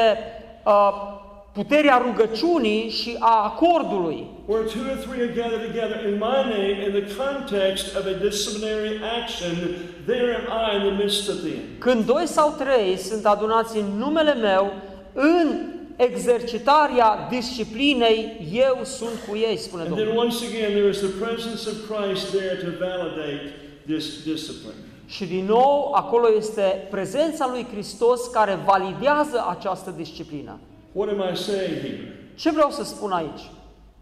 [0.65, 1.19] uh,
[1.53, 4.27] puterea rugăciunii și a acordului.
[4.47, 8.17] Where two or three are gathered together in my name in the context of a
[8.29, 9.53] disciplinary action,
[10.07, 11.61] there am I in the midst of them.
[11.79, 14.73] Când doi sau trei sunt adunați în numele meu,
[15.13, 15.47] în
[15.97, 20.25] exercitarea disciplinei, eu sunt cu ei, spune And then Domnul.
[20.25, 23.43] once again, there is the presence of Christ there to validate
[23.87, 24.79] this discipline.
[25.07, 30.59] Și din nou, acolo este prezența lui Hristos care validează această disciplină.
[30.92, 32.33] What am I saying here?
[32.35, 33.50] Ce vreau să spun aici?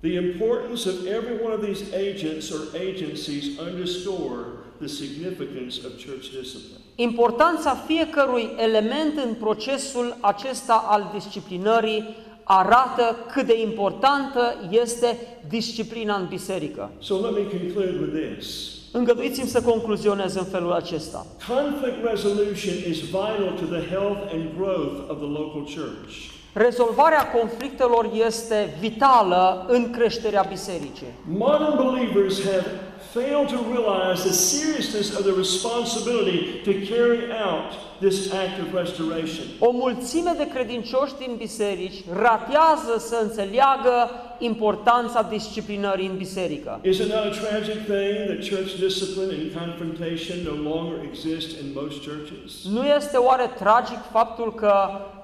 [0.01, 4.45] The importance of every one of these agents or agencies underscore
[4.79, 6.81] the significance of church discipline.
[6.95, 16.27] Importanța fiecărui element în procesul acesta al disciplinării arată cât de importantă este disciplina în
[16.27, 16.91] biserică.
[16.99, 18.77] So let me conclude with this.
[18.93, 21.27] Îngăduiți-mi să concluzionez în felul acesta.
[21.49, 26.37] Conflict resolution is vital to the health and growth of the local church.
[26.67, 31.13] Rezolvarea conflictelor este vitală în creșterea bisericii.
[31.25, 32.67] Modern believers have
[33.13, 37.69] failed to realize the seriousness of the responsibility to carry out
[38.07, 39.45] this act of restoration.
[39.59, 43.97] O mulțime de credincioși din biserici ratează să înțeleagă
[44.39, 46.81] importanța disciplinării în biserică.
[46.83, 51.67] Is it not a tragic thing that church discipline and confrontation no longer exist in
[51.81, 52.51] most churches?
[52.75, 54.73] Nu este oare tragic faptul că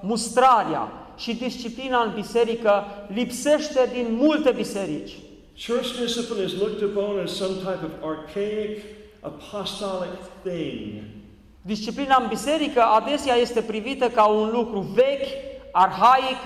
[0.00, 2.84] mustrarea și disciplina în biserică
[3.14, 5.12] lipsește din multe biserici?
[5.66, 8.78] Church discipline is looked upon as some type of archaic,
[9.20, 11.02] apostolic thing.
[11.62, 15.28] Disciplina în biserică adesea este privită ca un lucru vechi,
[15.72, 16.36] arhaic,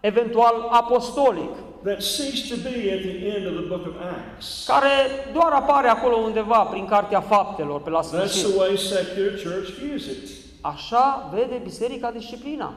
[0.00, 1.50] eventual apostolic,
[1.84, 4.64] that ceased to be at the end of the book of Acts.
[4.66, 8.46] care doar apare acolo undeva prin Cartea Faptelor, pe la That's sfârșit.
[8.46, 10.28] the way secular church views it.
[10.60, 12.72] Așa vede biserica disciplina.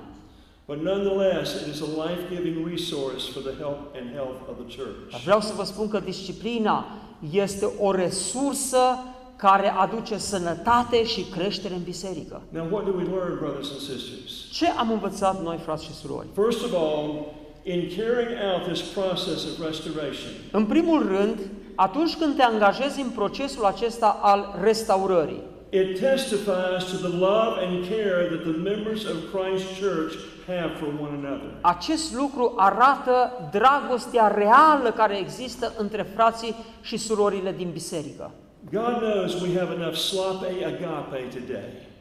[0.66, 4.86] But nonetheless, it is a life-giving resource for the health and health of the Dar
[4.86, 5.24] church.
[5.24, 6.86] vreau să vă spun că disciplina
[7.32, 9.00] este o resursă
[9.36, 12.42] care aduce sănătate și creștere în biserică.
[12.50, 14.32] Now, what do we learn, brothers and sisters?
[14.52, 16.28] Ce am învățat noi, frați și surori?
[16.34, 17.26] First of all,
[17.64, 21.40] in carrying out this process of restoration, În primul rând,
[21.76, 27.74] atunci când te angajezi în procesul acesta al restaurării, it testifies to the love and
[27.90, 30.14] care that the members of Christ's church
[30.48, 31.58] have for one another.
[31.62, 38.32] acest lucru arată dragostea reală care există între frații și surorile din biserică.
[38.72, 41.92] God knows we have enough slope agape today.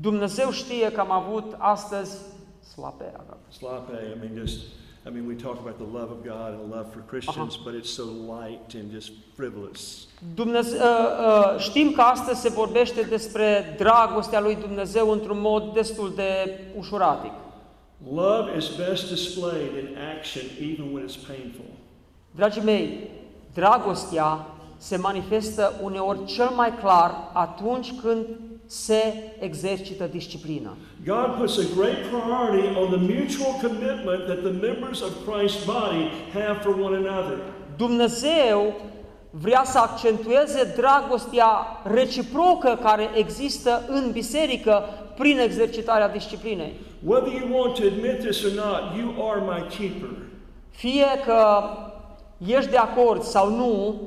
[0.00, 2.16] Dumnezeu știe că am avut astăzi
[2.72, 3.52] slape, agape.
[3.52, 4.58] Slope, I mean, just,
[5.06, 7.92] I mean, we talk about the love of God and love for Christians, but it's
[7.94, 10.06] so light and just frivolous.
[10.34, 16.12] Dumnezeu, uh, uh, știm că astăzi se vorbește despre dragostea lui Dumnezeu într-un mod destul
[16.14, 17.32] de ușuratic.
[18.08, 21.64] Love is best displayed in action, even when it's painful.
[22.34, 23.10] Dragii mei,
[23.54, 24.46] dragostea
[24.76, 28.26] se manifestă uneori cel mai clar atunci când
[28.66, 30.76] se exercită disciplina.
[31.04, 36.04] God puts a great priority on the mutual commitment that the members of Christ's body
[36.32, 37.38] have for one another.
[37.76, 38.74] Dumnezeu
[39.30, 44.84] vrea să accentueze dragostea reciprocă care există în biserică
[45.20, 46.72] prin exercitarea disciplinei.
[47.04, 50.10] Whether you want to admit this or not, you are my keeper.
[50.70, 51.62] Fie că
[52.46, 54.00] ești de acord sau nu,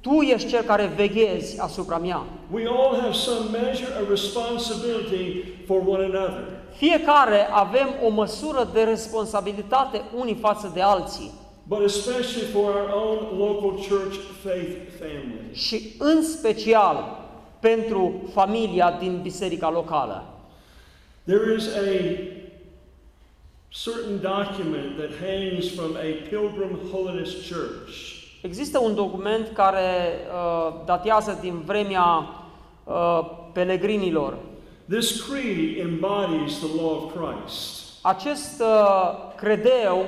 [0.00, 2.22] tu ești cel care veghezi asupra mea.
[2.50, 6.44] We all have some measure of responsibility for one another.
[6.76, 11.30] Fiecare avem o măsură de responsabilitate unii față de alții
[11.70, 15.48] but especially for our own local church faith family.
[15.52, 17.18] și în special
[17.60, 20.39] pentru familia din biserica locală.
[21.30, 22.28] There is a
[23.70, 27.90] certain document that hangs from a Pilgrim Holiness Church.
[28.42, 32.26] Există un document care uh, datează din vremea
[32.84, 33.20] uh,
[33.52, 34.36] pelegrinilor.
[34.88, 37.98] This creed embodies the law of Christ.
[38.02, 40.06] Acest uh, credeu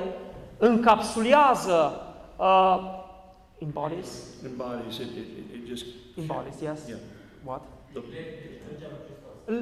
[0.58, 2.00] încapsulează
[2.36, 2.78] uh,
[3.58, 4.08] embodies,
[4.44, 5.84] Embodies it, it, it, it just
[6.18, 6.78] embodies, yes.
[6.88, 6.98] yeah.
[7.44, 7.62] What?
[7.92, 8.00] The,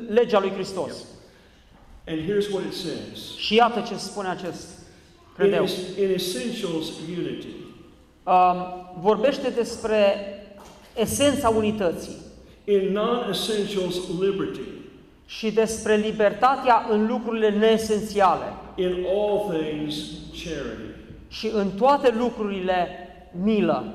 [0.08, 1.18] Legea lui Hristos.
[2.10, 3.36] And here's what it says.
[3.36, 5.64] Și iată ce spune acest In, credeu.
[5.64, 6.86] es- in essentials,
[7.18, 7.46] unity.
[8.24, 8.56] Um,
[9.00, 9.98] vorbește despre
[10.96, 12.16] esența unității
[12.64, 14.60] In non-essentials, liberty.
[15.26, 18.44] și despre libertatea în lucrurile neesențiale
[18.76, 19.94] In all things,
[20.44, 20.94] charity.
[21.28, 22.88] și în toate lucrurile
[23.42, 23.94] milă.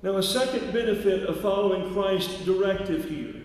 [0.00, 3.39] Now, a second benefit of following Christ's directive here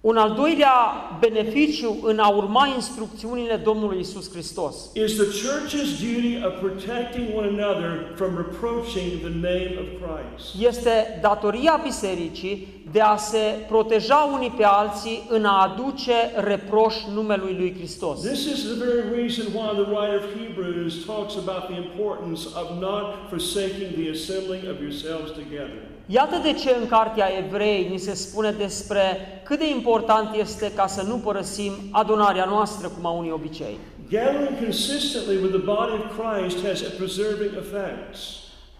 [0.00, 0.74] Un al doilea
[1.18, 7.62] beneficiu în a urma instrucțiunile Domnului Isus Hristos is the church's duty of protecting one
[7.62, 10.66] another from reproaching the name of Christ.
[10.68, 17.54] este datoria bisericii de a se proteja unii pe alții în a aduce reproș numelui
[17.58, 18.20] lui Hristos.
[18.20, 22.66] This is the very reason why the writer of Hebrews talks about the importance of
[22.80, 25.89] not forsaking the assembling of yourselves together.
[26.12, 29.02] Iată de ce în Cartea Evrei ni se spune despre
[29.44, 33.78] cât de important este ca să nu părăsim adunarea noastră, cum au unii obicei.
[34.10, 38.16] Gathering consistently with the body of Christ has a preserving effect.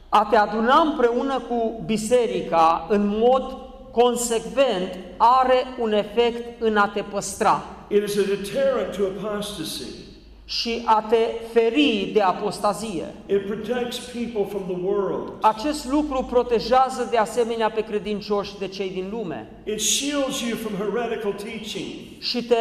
[0.09, 3.57] A te aduna împreună cu biserica în mod
[3.91, 10.10] consecvent are un efect în a te păstra It is a deterrent to apostasy.
[10.51, 11.17] Și a te
[11.53, 13.15] feri de apostazie.
[13.27, 15.33] It protects people from the world.
[15.41, 20.75] Acest lucru protejează de asemenea pe credincioși de cei din lume It shields you from
[20.77, 21.95] heretical teaching.
[22.19, 22.57] și te,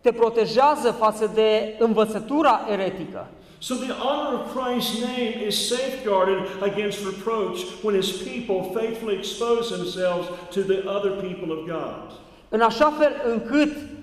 [0.00, 3.28] te protejează față de învățătura eretică.
[3.58, 9.74] So the honor of Christ's name is safeguarded against reproach when his people faithfully expose
[9.74, 12.12] themselves to the other people of God.
[12.48, 13.93] În așa fel încât uh,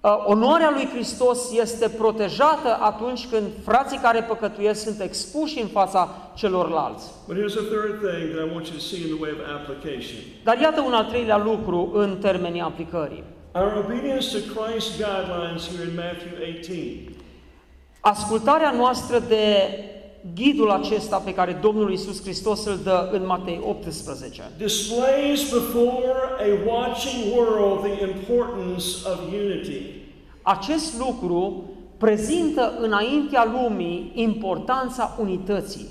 [0.00, 7.04] onoarea lui Hristos este protejată atunci când frații care păcătuiesc sunt expuși în fața celorlalți.
[7.26, 9.40] But here's a third thing that I want you to see in the way of
[9.60, 10.18] application.
[10.44, 13.24] Dar iată un al treilea lucru în termenii aplicării.
[13.52, 17.12] Our obedience to Christ's guidelines here in Matthew 18
[18.00, 19.44] Ascultarea noastră de
[20.34, 24.42] ghidul acesta pe care Domnul Isus Hristos îl dă în Matei 18.
[24.56, 29.80] displays before a watching world the importance of unity.
[30.42, 31.62] Acest lucru
[31.98, 35.88] prezintă înaintea lumii importanța unității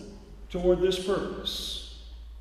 [0.51, 1.61] toward this purpose,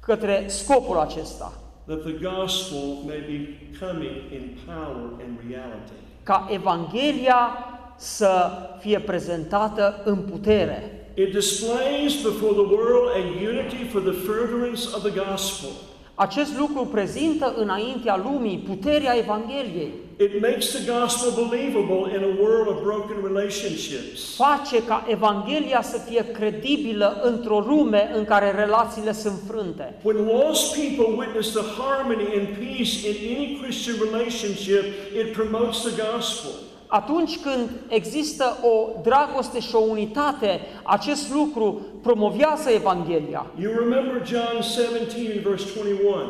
[0.01, 1.53] către scopul acesta,
[1.87, 5.93] that the gospel may be coming in power and reality.
[6.23, 7.49] ca Evanghelia
[7.97, 10.96] să fie prezentată în putere.
[11.17, 15.71] It displays before the world a unity for the furtherance of the gospel.
[16.15, 19.93] Acest lucru prezintă înaintea lumii puterea Evangheliei.
[20.19, 24.35] It makes the gospel believable in a world of broken relationships.
[24.35, 29.95] Face ca Evanghelia să fie credibilă într-o lume în care relațiile sunt frânte.
[30.03, 34.85] When lost people witness the harmony and peace in any Christian relationship,
[35.21, 36.51] it promotes the gospel.
[36.89, 43.47] Atunci când există o dragoste și o unitate, acest lucru promovează Evanghelia.
[43.61, 46.23] You remember John 17 and verse 21.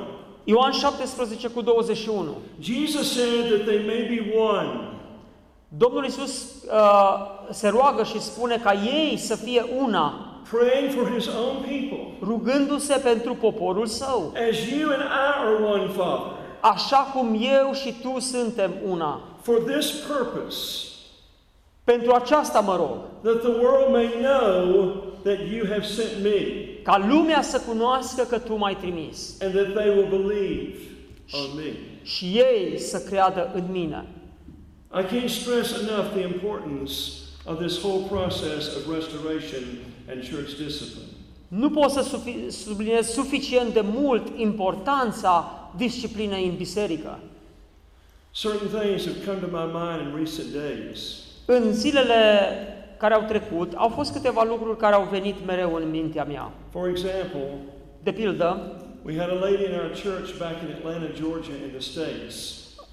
[0.44, 2.24] Ioan 17 cu 21.
[2.61, 4.90] Jesus said that they may be one.
[5.68, 10.14] Domnul Isus uh, se roagă și spune ca ei să fie una,
[10.50, 12.07] praying for his own people.
[12.22, 17.94] rugându-se pentru poporul său, As you and I are one, Father, așa cum eu și
[18.02, 19.20] tu suntem una.
[19.47, 20.84] For this purpose,
[21.84, 26.38] Pentru aceasta mă rog, that the world may know that you have sent me,
[26.82, 30.74] ca lumea să cunoască că tu m-ai trimis and that they will believe
[31.32, 31.72] on me.
[32.03, 34.05] și ei să creadă în mine.
[35.01, 36.92] I can't stress enough the importance
[37.44, 39.62] of this whole process of restoration
[40.11, 41.07] and church discipline.
[41.49, 47.18] Nu pot să sufi- subliniez suficient de mult importanța disciplinei în biserică.
[48.45, 51.24] Certain things have come to my mind in recent days.
[51.47, 52.14] În zilele
[52.99, 56.53] care au trecut, au fost câteva lucruri care au venit mereu în mintea mea.
[56.70, 57.49] For example,
[58.03, 58.72] De pildă,
[59.05, 62.34] we had a lady in our church back in Atlanta, Georgia, in the States.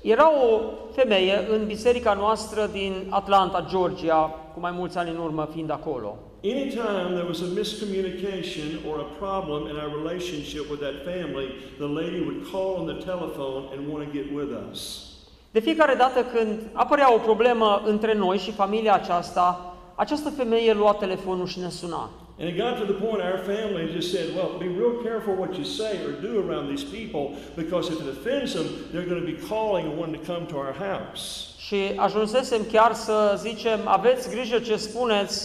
[0.02, 0.60] era o
[0.96, 6.18] femeie în biserica noastră din Atlanta, Georgia, cu mai mulți ani în urmă fiind acolo.
[6.44, 11.48] Anytime there was a miscommunication or a problem in our relationship with that family,
[11.84, 15.12] the lady would call on the telephone and want to get with us.
[15.54, 20.94] De fiecare dată când apărea o problemă între noi și familia aceasta, această femeie lua
[20.94, 22.10] telefonul și ne suna.
[22.40, 25.52] And it got to the point our family just said, well, be real careful what
[25.60, 27.24] you say or do around these people
[27.62, 30.56] because if it offends them, they're going to be calling and wanting to come to
[30.64, 31.24] our house.
[31.68, 35.38] Și ajunsesem chiar să zicem, aveți grijă ce spuneți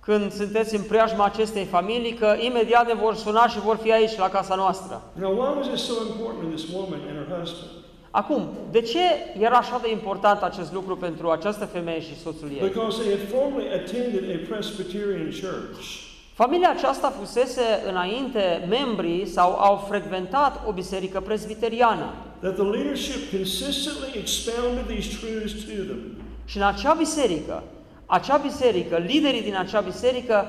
[0.00, 4.16] când sunteți în preajma acestei familii, că imediat ne vor suna și vor fi aici,
[4.16, 5.02] la casa noastră.
[5.12, 7.85] Now, why was it so important to this woman and her husband?
[8.22, 8.98] Acum, de ce
[9.38, 12.68] era așa de important acest lucru pentru această femeie și soțul ei?
[12.68, 15.84] Because they had formerly attended a Presbyterian church.
[16.32, 22.14] Familia aceasta fusese înainte membrii sau au frecventat o biserică presbiteriană.
[22.40, 26.00] That the leadership consistently expounded these truths to them.
[26.44, 27.62] Și în acea biserică,
[28.06, 30.46] acea biserică, liderii din acea biserică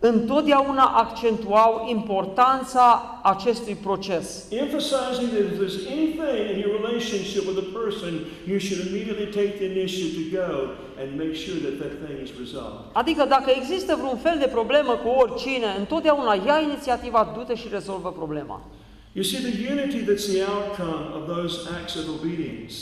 [0.00, 4.46] întotdeauna accentuau importanța acestui proces.
[4.50, 8.12] Emphasizing that if there's anything in your relationship with a person,
[8.50, 10.50] you should immediately take the initiative to go
[11.00, 12.80] and make sure that that thing is resolved.
[12.92, 18.10] Adică dacă există vreun fel de problemă cu oricine, întotdeauna ia inițiativa, du-te și rezolvă
[18.20, 18.60] problema.
[19.12, 22.74] You see, the unity that's the outcome of those acts of obedience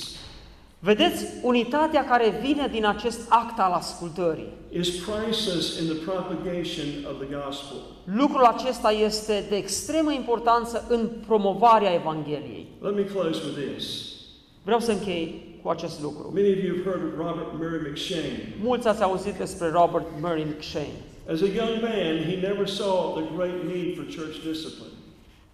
[0.80, 4.52] Vedeți, unitatea care vine din acest act al ascultării.
[4.70, 7.76] is priceless in the propagation of the gospel.
[8.04, 12.66] Lucrul acesta este de extremă importanță în promovarea Evangheliei.
[12.80, 13.84] Let me close with this.
[14.62, 16.30] Vreau să închei cu acest lucru.
[16.34, 18.54] Many of you have heard of Robert Murray McShane.
[18.62, 20.98] Mulți ați auzit despre Robert Murray McShane.
[21.32, 24.97] As a young man, he never saw the great need for church discipline.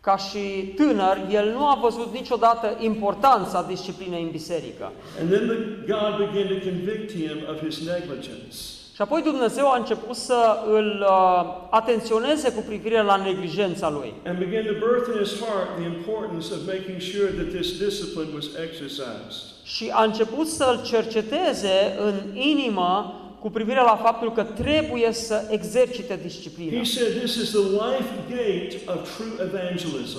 [0.04, 4.92] Ca și tânăr, el nu a văzut niciodată importanța disciplinei în biserică.
[5.20, 5.56] And then the,
[5.92, 8.56] God began to convict him of his negligence.
[8.94, 14.14] Și apoi Dumnezeu a început să îl uh, atenționeze cu privire la neglijența lui.
[14.26, 18.30] and began to birth in his heart the importance of making sure that this discipline
[18.34, 19.42] was exercised.
[19.62, 21.76] Și a început să-l cerceteze
[22.06, 23.14] în inimă
[23.44, 26.78] cu privire la faptul că trebuie să exercite disciplina.
[26.78, 30.18] He said this is the life gate of true evangelism.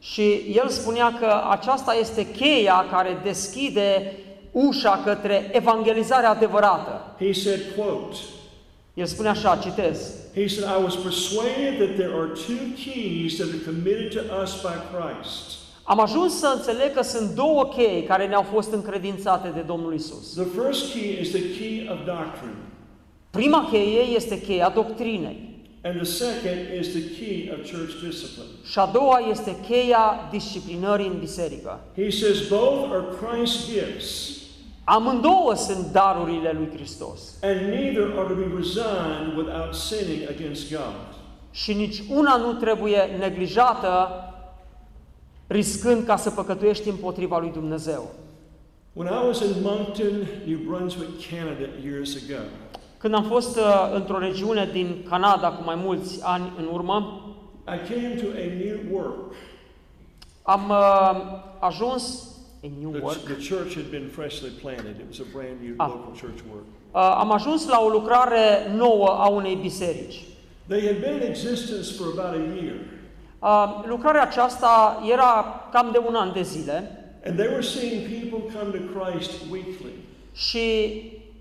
[0.00, 0.22] Și
[0.54, 4.12] el spunea că aceasta este cheia care deschide
[4.50, 7.16] ușa către evangelizarea adevărată.
[7.18, 8.16] He said, quote,
[8.94, 9.98] El spune așa, citez.
[10.34, 14.50] he said, I was persuaded that there are two keys that are committed to us
[14.62, 15.59] by Christ.
[15.90, 20.32] Am ajuns să înțeleg că sunt două chei care ne-au fost încredințate de Domnul Isus.
[20.34, 22.56] The first key is the key of doctrine.
[23.30, 25.48] Prima cheie este cheia doctrinei.
[25.84, 28.48] And the second is the key of church discipline.
[28.70, 31.80] Și a doua este cheia disciplinării în biserică.
[31.96, 34.30] He says both are Christ's gifts,
[34.84, 37.20] Amândouă sunt darurile lui Hristos.
[37.42, 40.94] and neither are to be resigned without sinning against God.
[41.50, 44.08] Și nici una nu trebuie neglijată
[45.54, 48.10] riscând ca să păcătuiești împotriva lui Dumnezeu.
[48.92, 52.42] When I was in Moncton, New Brunswick, Canada, years ago,
[52.98, 57.20] Când am fost uh, într-o regiune din Canada cu mai mulți ani în urmă,
[57.66, 59.34] I came to a new work.
[60.42, 61.20] am uh,
[61.58, 62.24] ajuns
[62.62, 64.94] în New The, York, the church had been freshly planted.
[65.00, 65.86] It was a brand new Ah.
[65.88, 66.64] local church work.
[66.94, 70.24] uh, am ajuns la o lucrare nouă a unei biserici.
[70.66, 72.74] They had been in existence for about a year,
[73.42, 76.94] Uh, lucrarea aceasta era cam de un an de zile
[77.26, 79.92] and they were seeing people come to Christ weekly.
[80.32, 80.66] și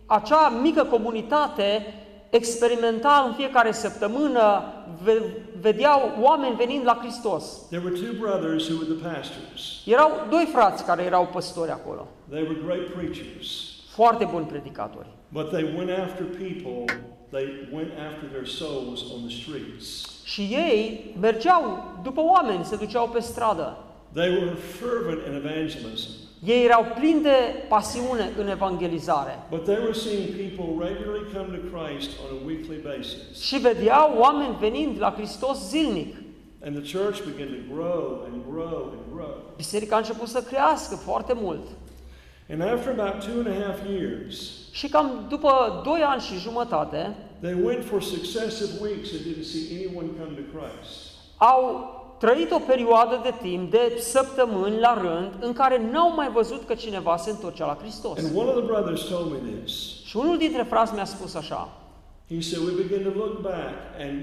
[0.06, 1.94] acea mică comunitate
[2.30, 4.64] experimenta în fiecare săptămână,
[5.04, 5.32] ve-
[5.62, 7.44] vedeau oameni venind la Hristos.
[7.70, 9.82] There were two brothers who were the pastors.
[9.86, 15.08] Erau doi frați care erau păstori acolo, They were great preachers, foarte buni predicatori.
[15.32, 16.96] but they went after people.
[17.32, 20.19] They went after their souls on the streets.
[20.32, 23.78] Și ei mergeau după oameni, se duceau pe stradă.
[24.14, 26.10] They were fervent in evangelism,
[26.46, 31.62] Ei erau plini de pasiune în evangelizare but they were seeing people regularly come to
[31.78, 33.42] Christ on a weekly basis.
[33.42, 36.16] și vedeau oameni venind la Hristos zilnic.
[36.66, 39.36] And the church began to grow and grow and grow.
[39.56, 41.68] Biserica a început să crească foarte mult.
[42.52, 47.16] And after about two and a half years, Și cam după doi ani și jumătate,
[47.42, 50.92] they went for successive weeks and didn't see anyone come to Christ.
[51.38, 56.66] au trăit o perioadă de timp, de săptămâni la rând, în care n-au mai văzut
[56.68, 58.18] că cineva se întorcea la Hristos.
[58.18, 60.04] And one of the brothers told me this.
[60.06, 61.70] Și unul dintre frați mi-a spus așa,
[62.30, 64.18] He said, We began to look back and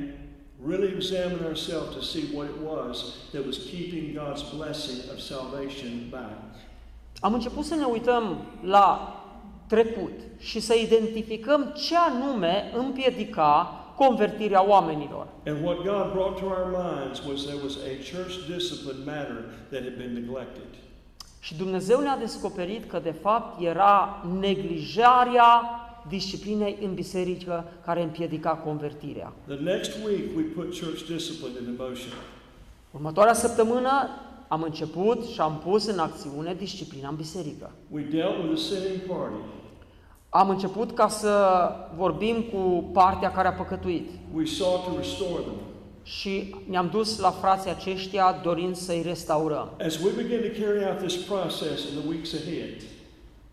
[0.68, 2.96] really examine ourselves to see what it was
[3.32, 6.38] that was keeping God's blessing of salvation back.
[7.20, 9.14] am început să ne uităm la
[9.68, 15.26] trecut și să identificăm ce anume împiedica convertirea oamenilor.
[15.46, 19.82] And what God brought to our minds was there was a church discipline matter that
[19.82, 20.68] had been neglected.
[21.40, 29.32] Și Dumnezeu ne-a descoperit că de fapt era neglijarea disciplinei în biserică care împiedica convertirea.
[29.46, 32.12] The next week, we put church discipline into motion.
[32.90, 33.90] Următoarea săptămână
[34.48, 37.70] am început și am pus în acțiune disciplina în biserică.
[37.90, 39.36] We dealt with the sinning party.
[40.28, 41.46] Am început ca să
[41.96, 45.54] vorbim cu partea care a păcătuit We sought to restore them.
[46.02, 49.70] și ne-am dus la frații aceștia dorind să-i restaurăm.
[49.86, 52.82] As we begin to carry out this process in the weeks ahead,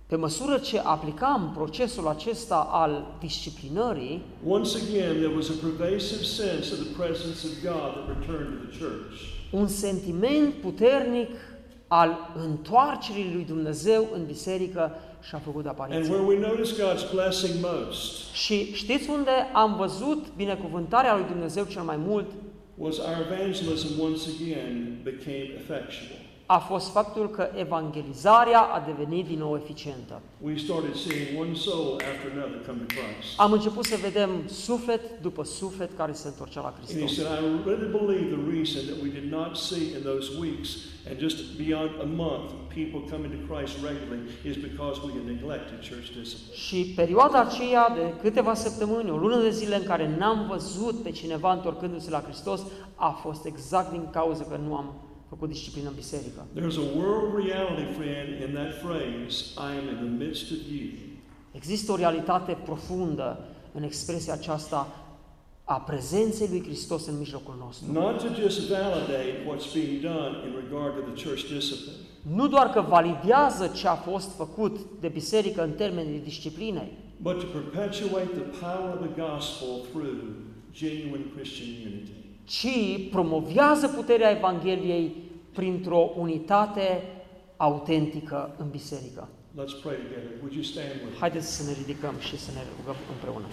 [0.08, 6.74] Pe măsură ce aplicam procesul acesta al disciplinării, once again there was a pervasive sense
[6.74, 9.20] of the presence of God that returned to the church.
[9.52, 11.30] un sentiment puternic
[11.88, 14.92] al întoarcerii lui Dumnezeu în biserică
[15.28, 16.14] și-a făcut And apariție.
[16.14, 21.82] where we notice God's blessing most Și știți unde am văzut binecuvântarea lui Dumnezeu cel
[21.82, 22.26] mai mult?
[22.78, 26.20] was our evangelism once again became effectual.
[26.46, 30.22] A fost faptul că evangelizarea a devenit din nou eficientă.
[30.42, 33.40] We started seeing one soul after another come to Christ.
[33.40, 37.16] Am început să vedem suflet după suflet care se întorcea la And he Hristos.
[37.16, 40.70] said, I really believe the reason that we did not see in those weeks
[41.10, 42.48] and just beyond a month
[42.80, 46.56] people coming to Christ regularly is because we had neglected church discipline.
[46.66, 51.12] Și perioada aceea de câteva săptămâni, o lună de zile în care n-am văzut pe
[51.12, 52.62] cineva întorcându-se la Hristos,
[52.96, 54.94] a fost exact din cauza că nu am
[55.34, 56.42] făcut disciplină în biserică.
[56.60, 59.36] There's a world reality, friend, in that phrase,
[59.68, 60.88] I am in the midst of you.
[61.52, 63.28] Există o realitate profundă
[63.72, 64.80] în expresia aceasta
[65.64, 67.92] a prezenței lui Hristos în mijlocul nostru.
[67.92, 71.98] Not to just validate what's being done in regard to the church discipline,
[72.36, 77.46] Nu doar că validează ce a fost făcut de biserică în termenii disciplinei, but to
[77.60, 80.18] perpetuate the power of the gospel through
[80.72, 82.23] genuine Christian unity.
[82.44, 82.68] Ci
[83.12, 85.16] promovează puterea Evangheliei
[85.54, 87.04] printr-o unitate
[87.58, 89.30] autentică în biserică.
[89.54, 90.32] Let's pray together.
[90.42, 91.20] Would you stand with me?
[91.20, 93.46] Haideți să ne ridicăm și să ne rugăm împreună.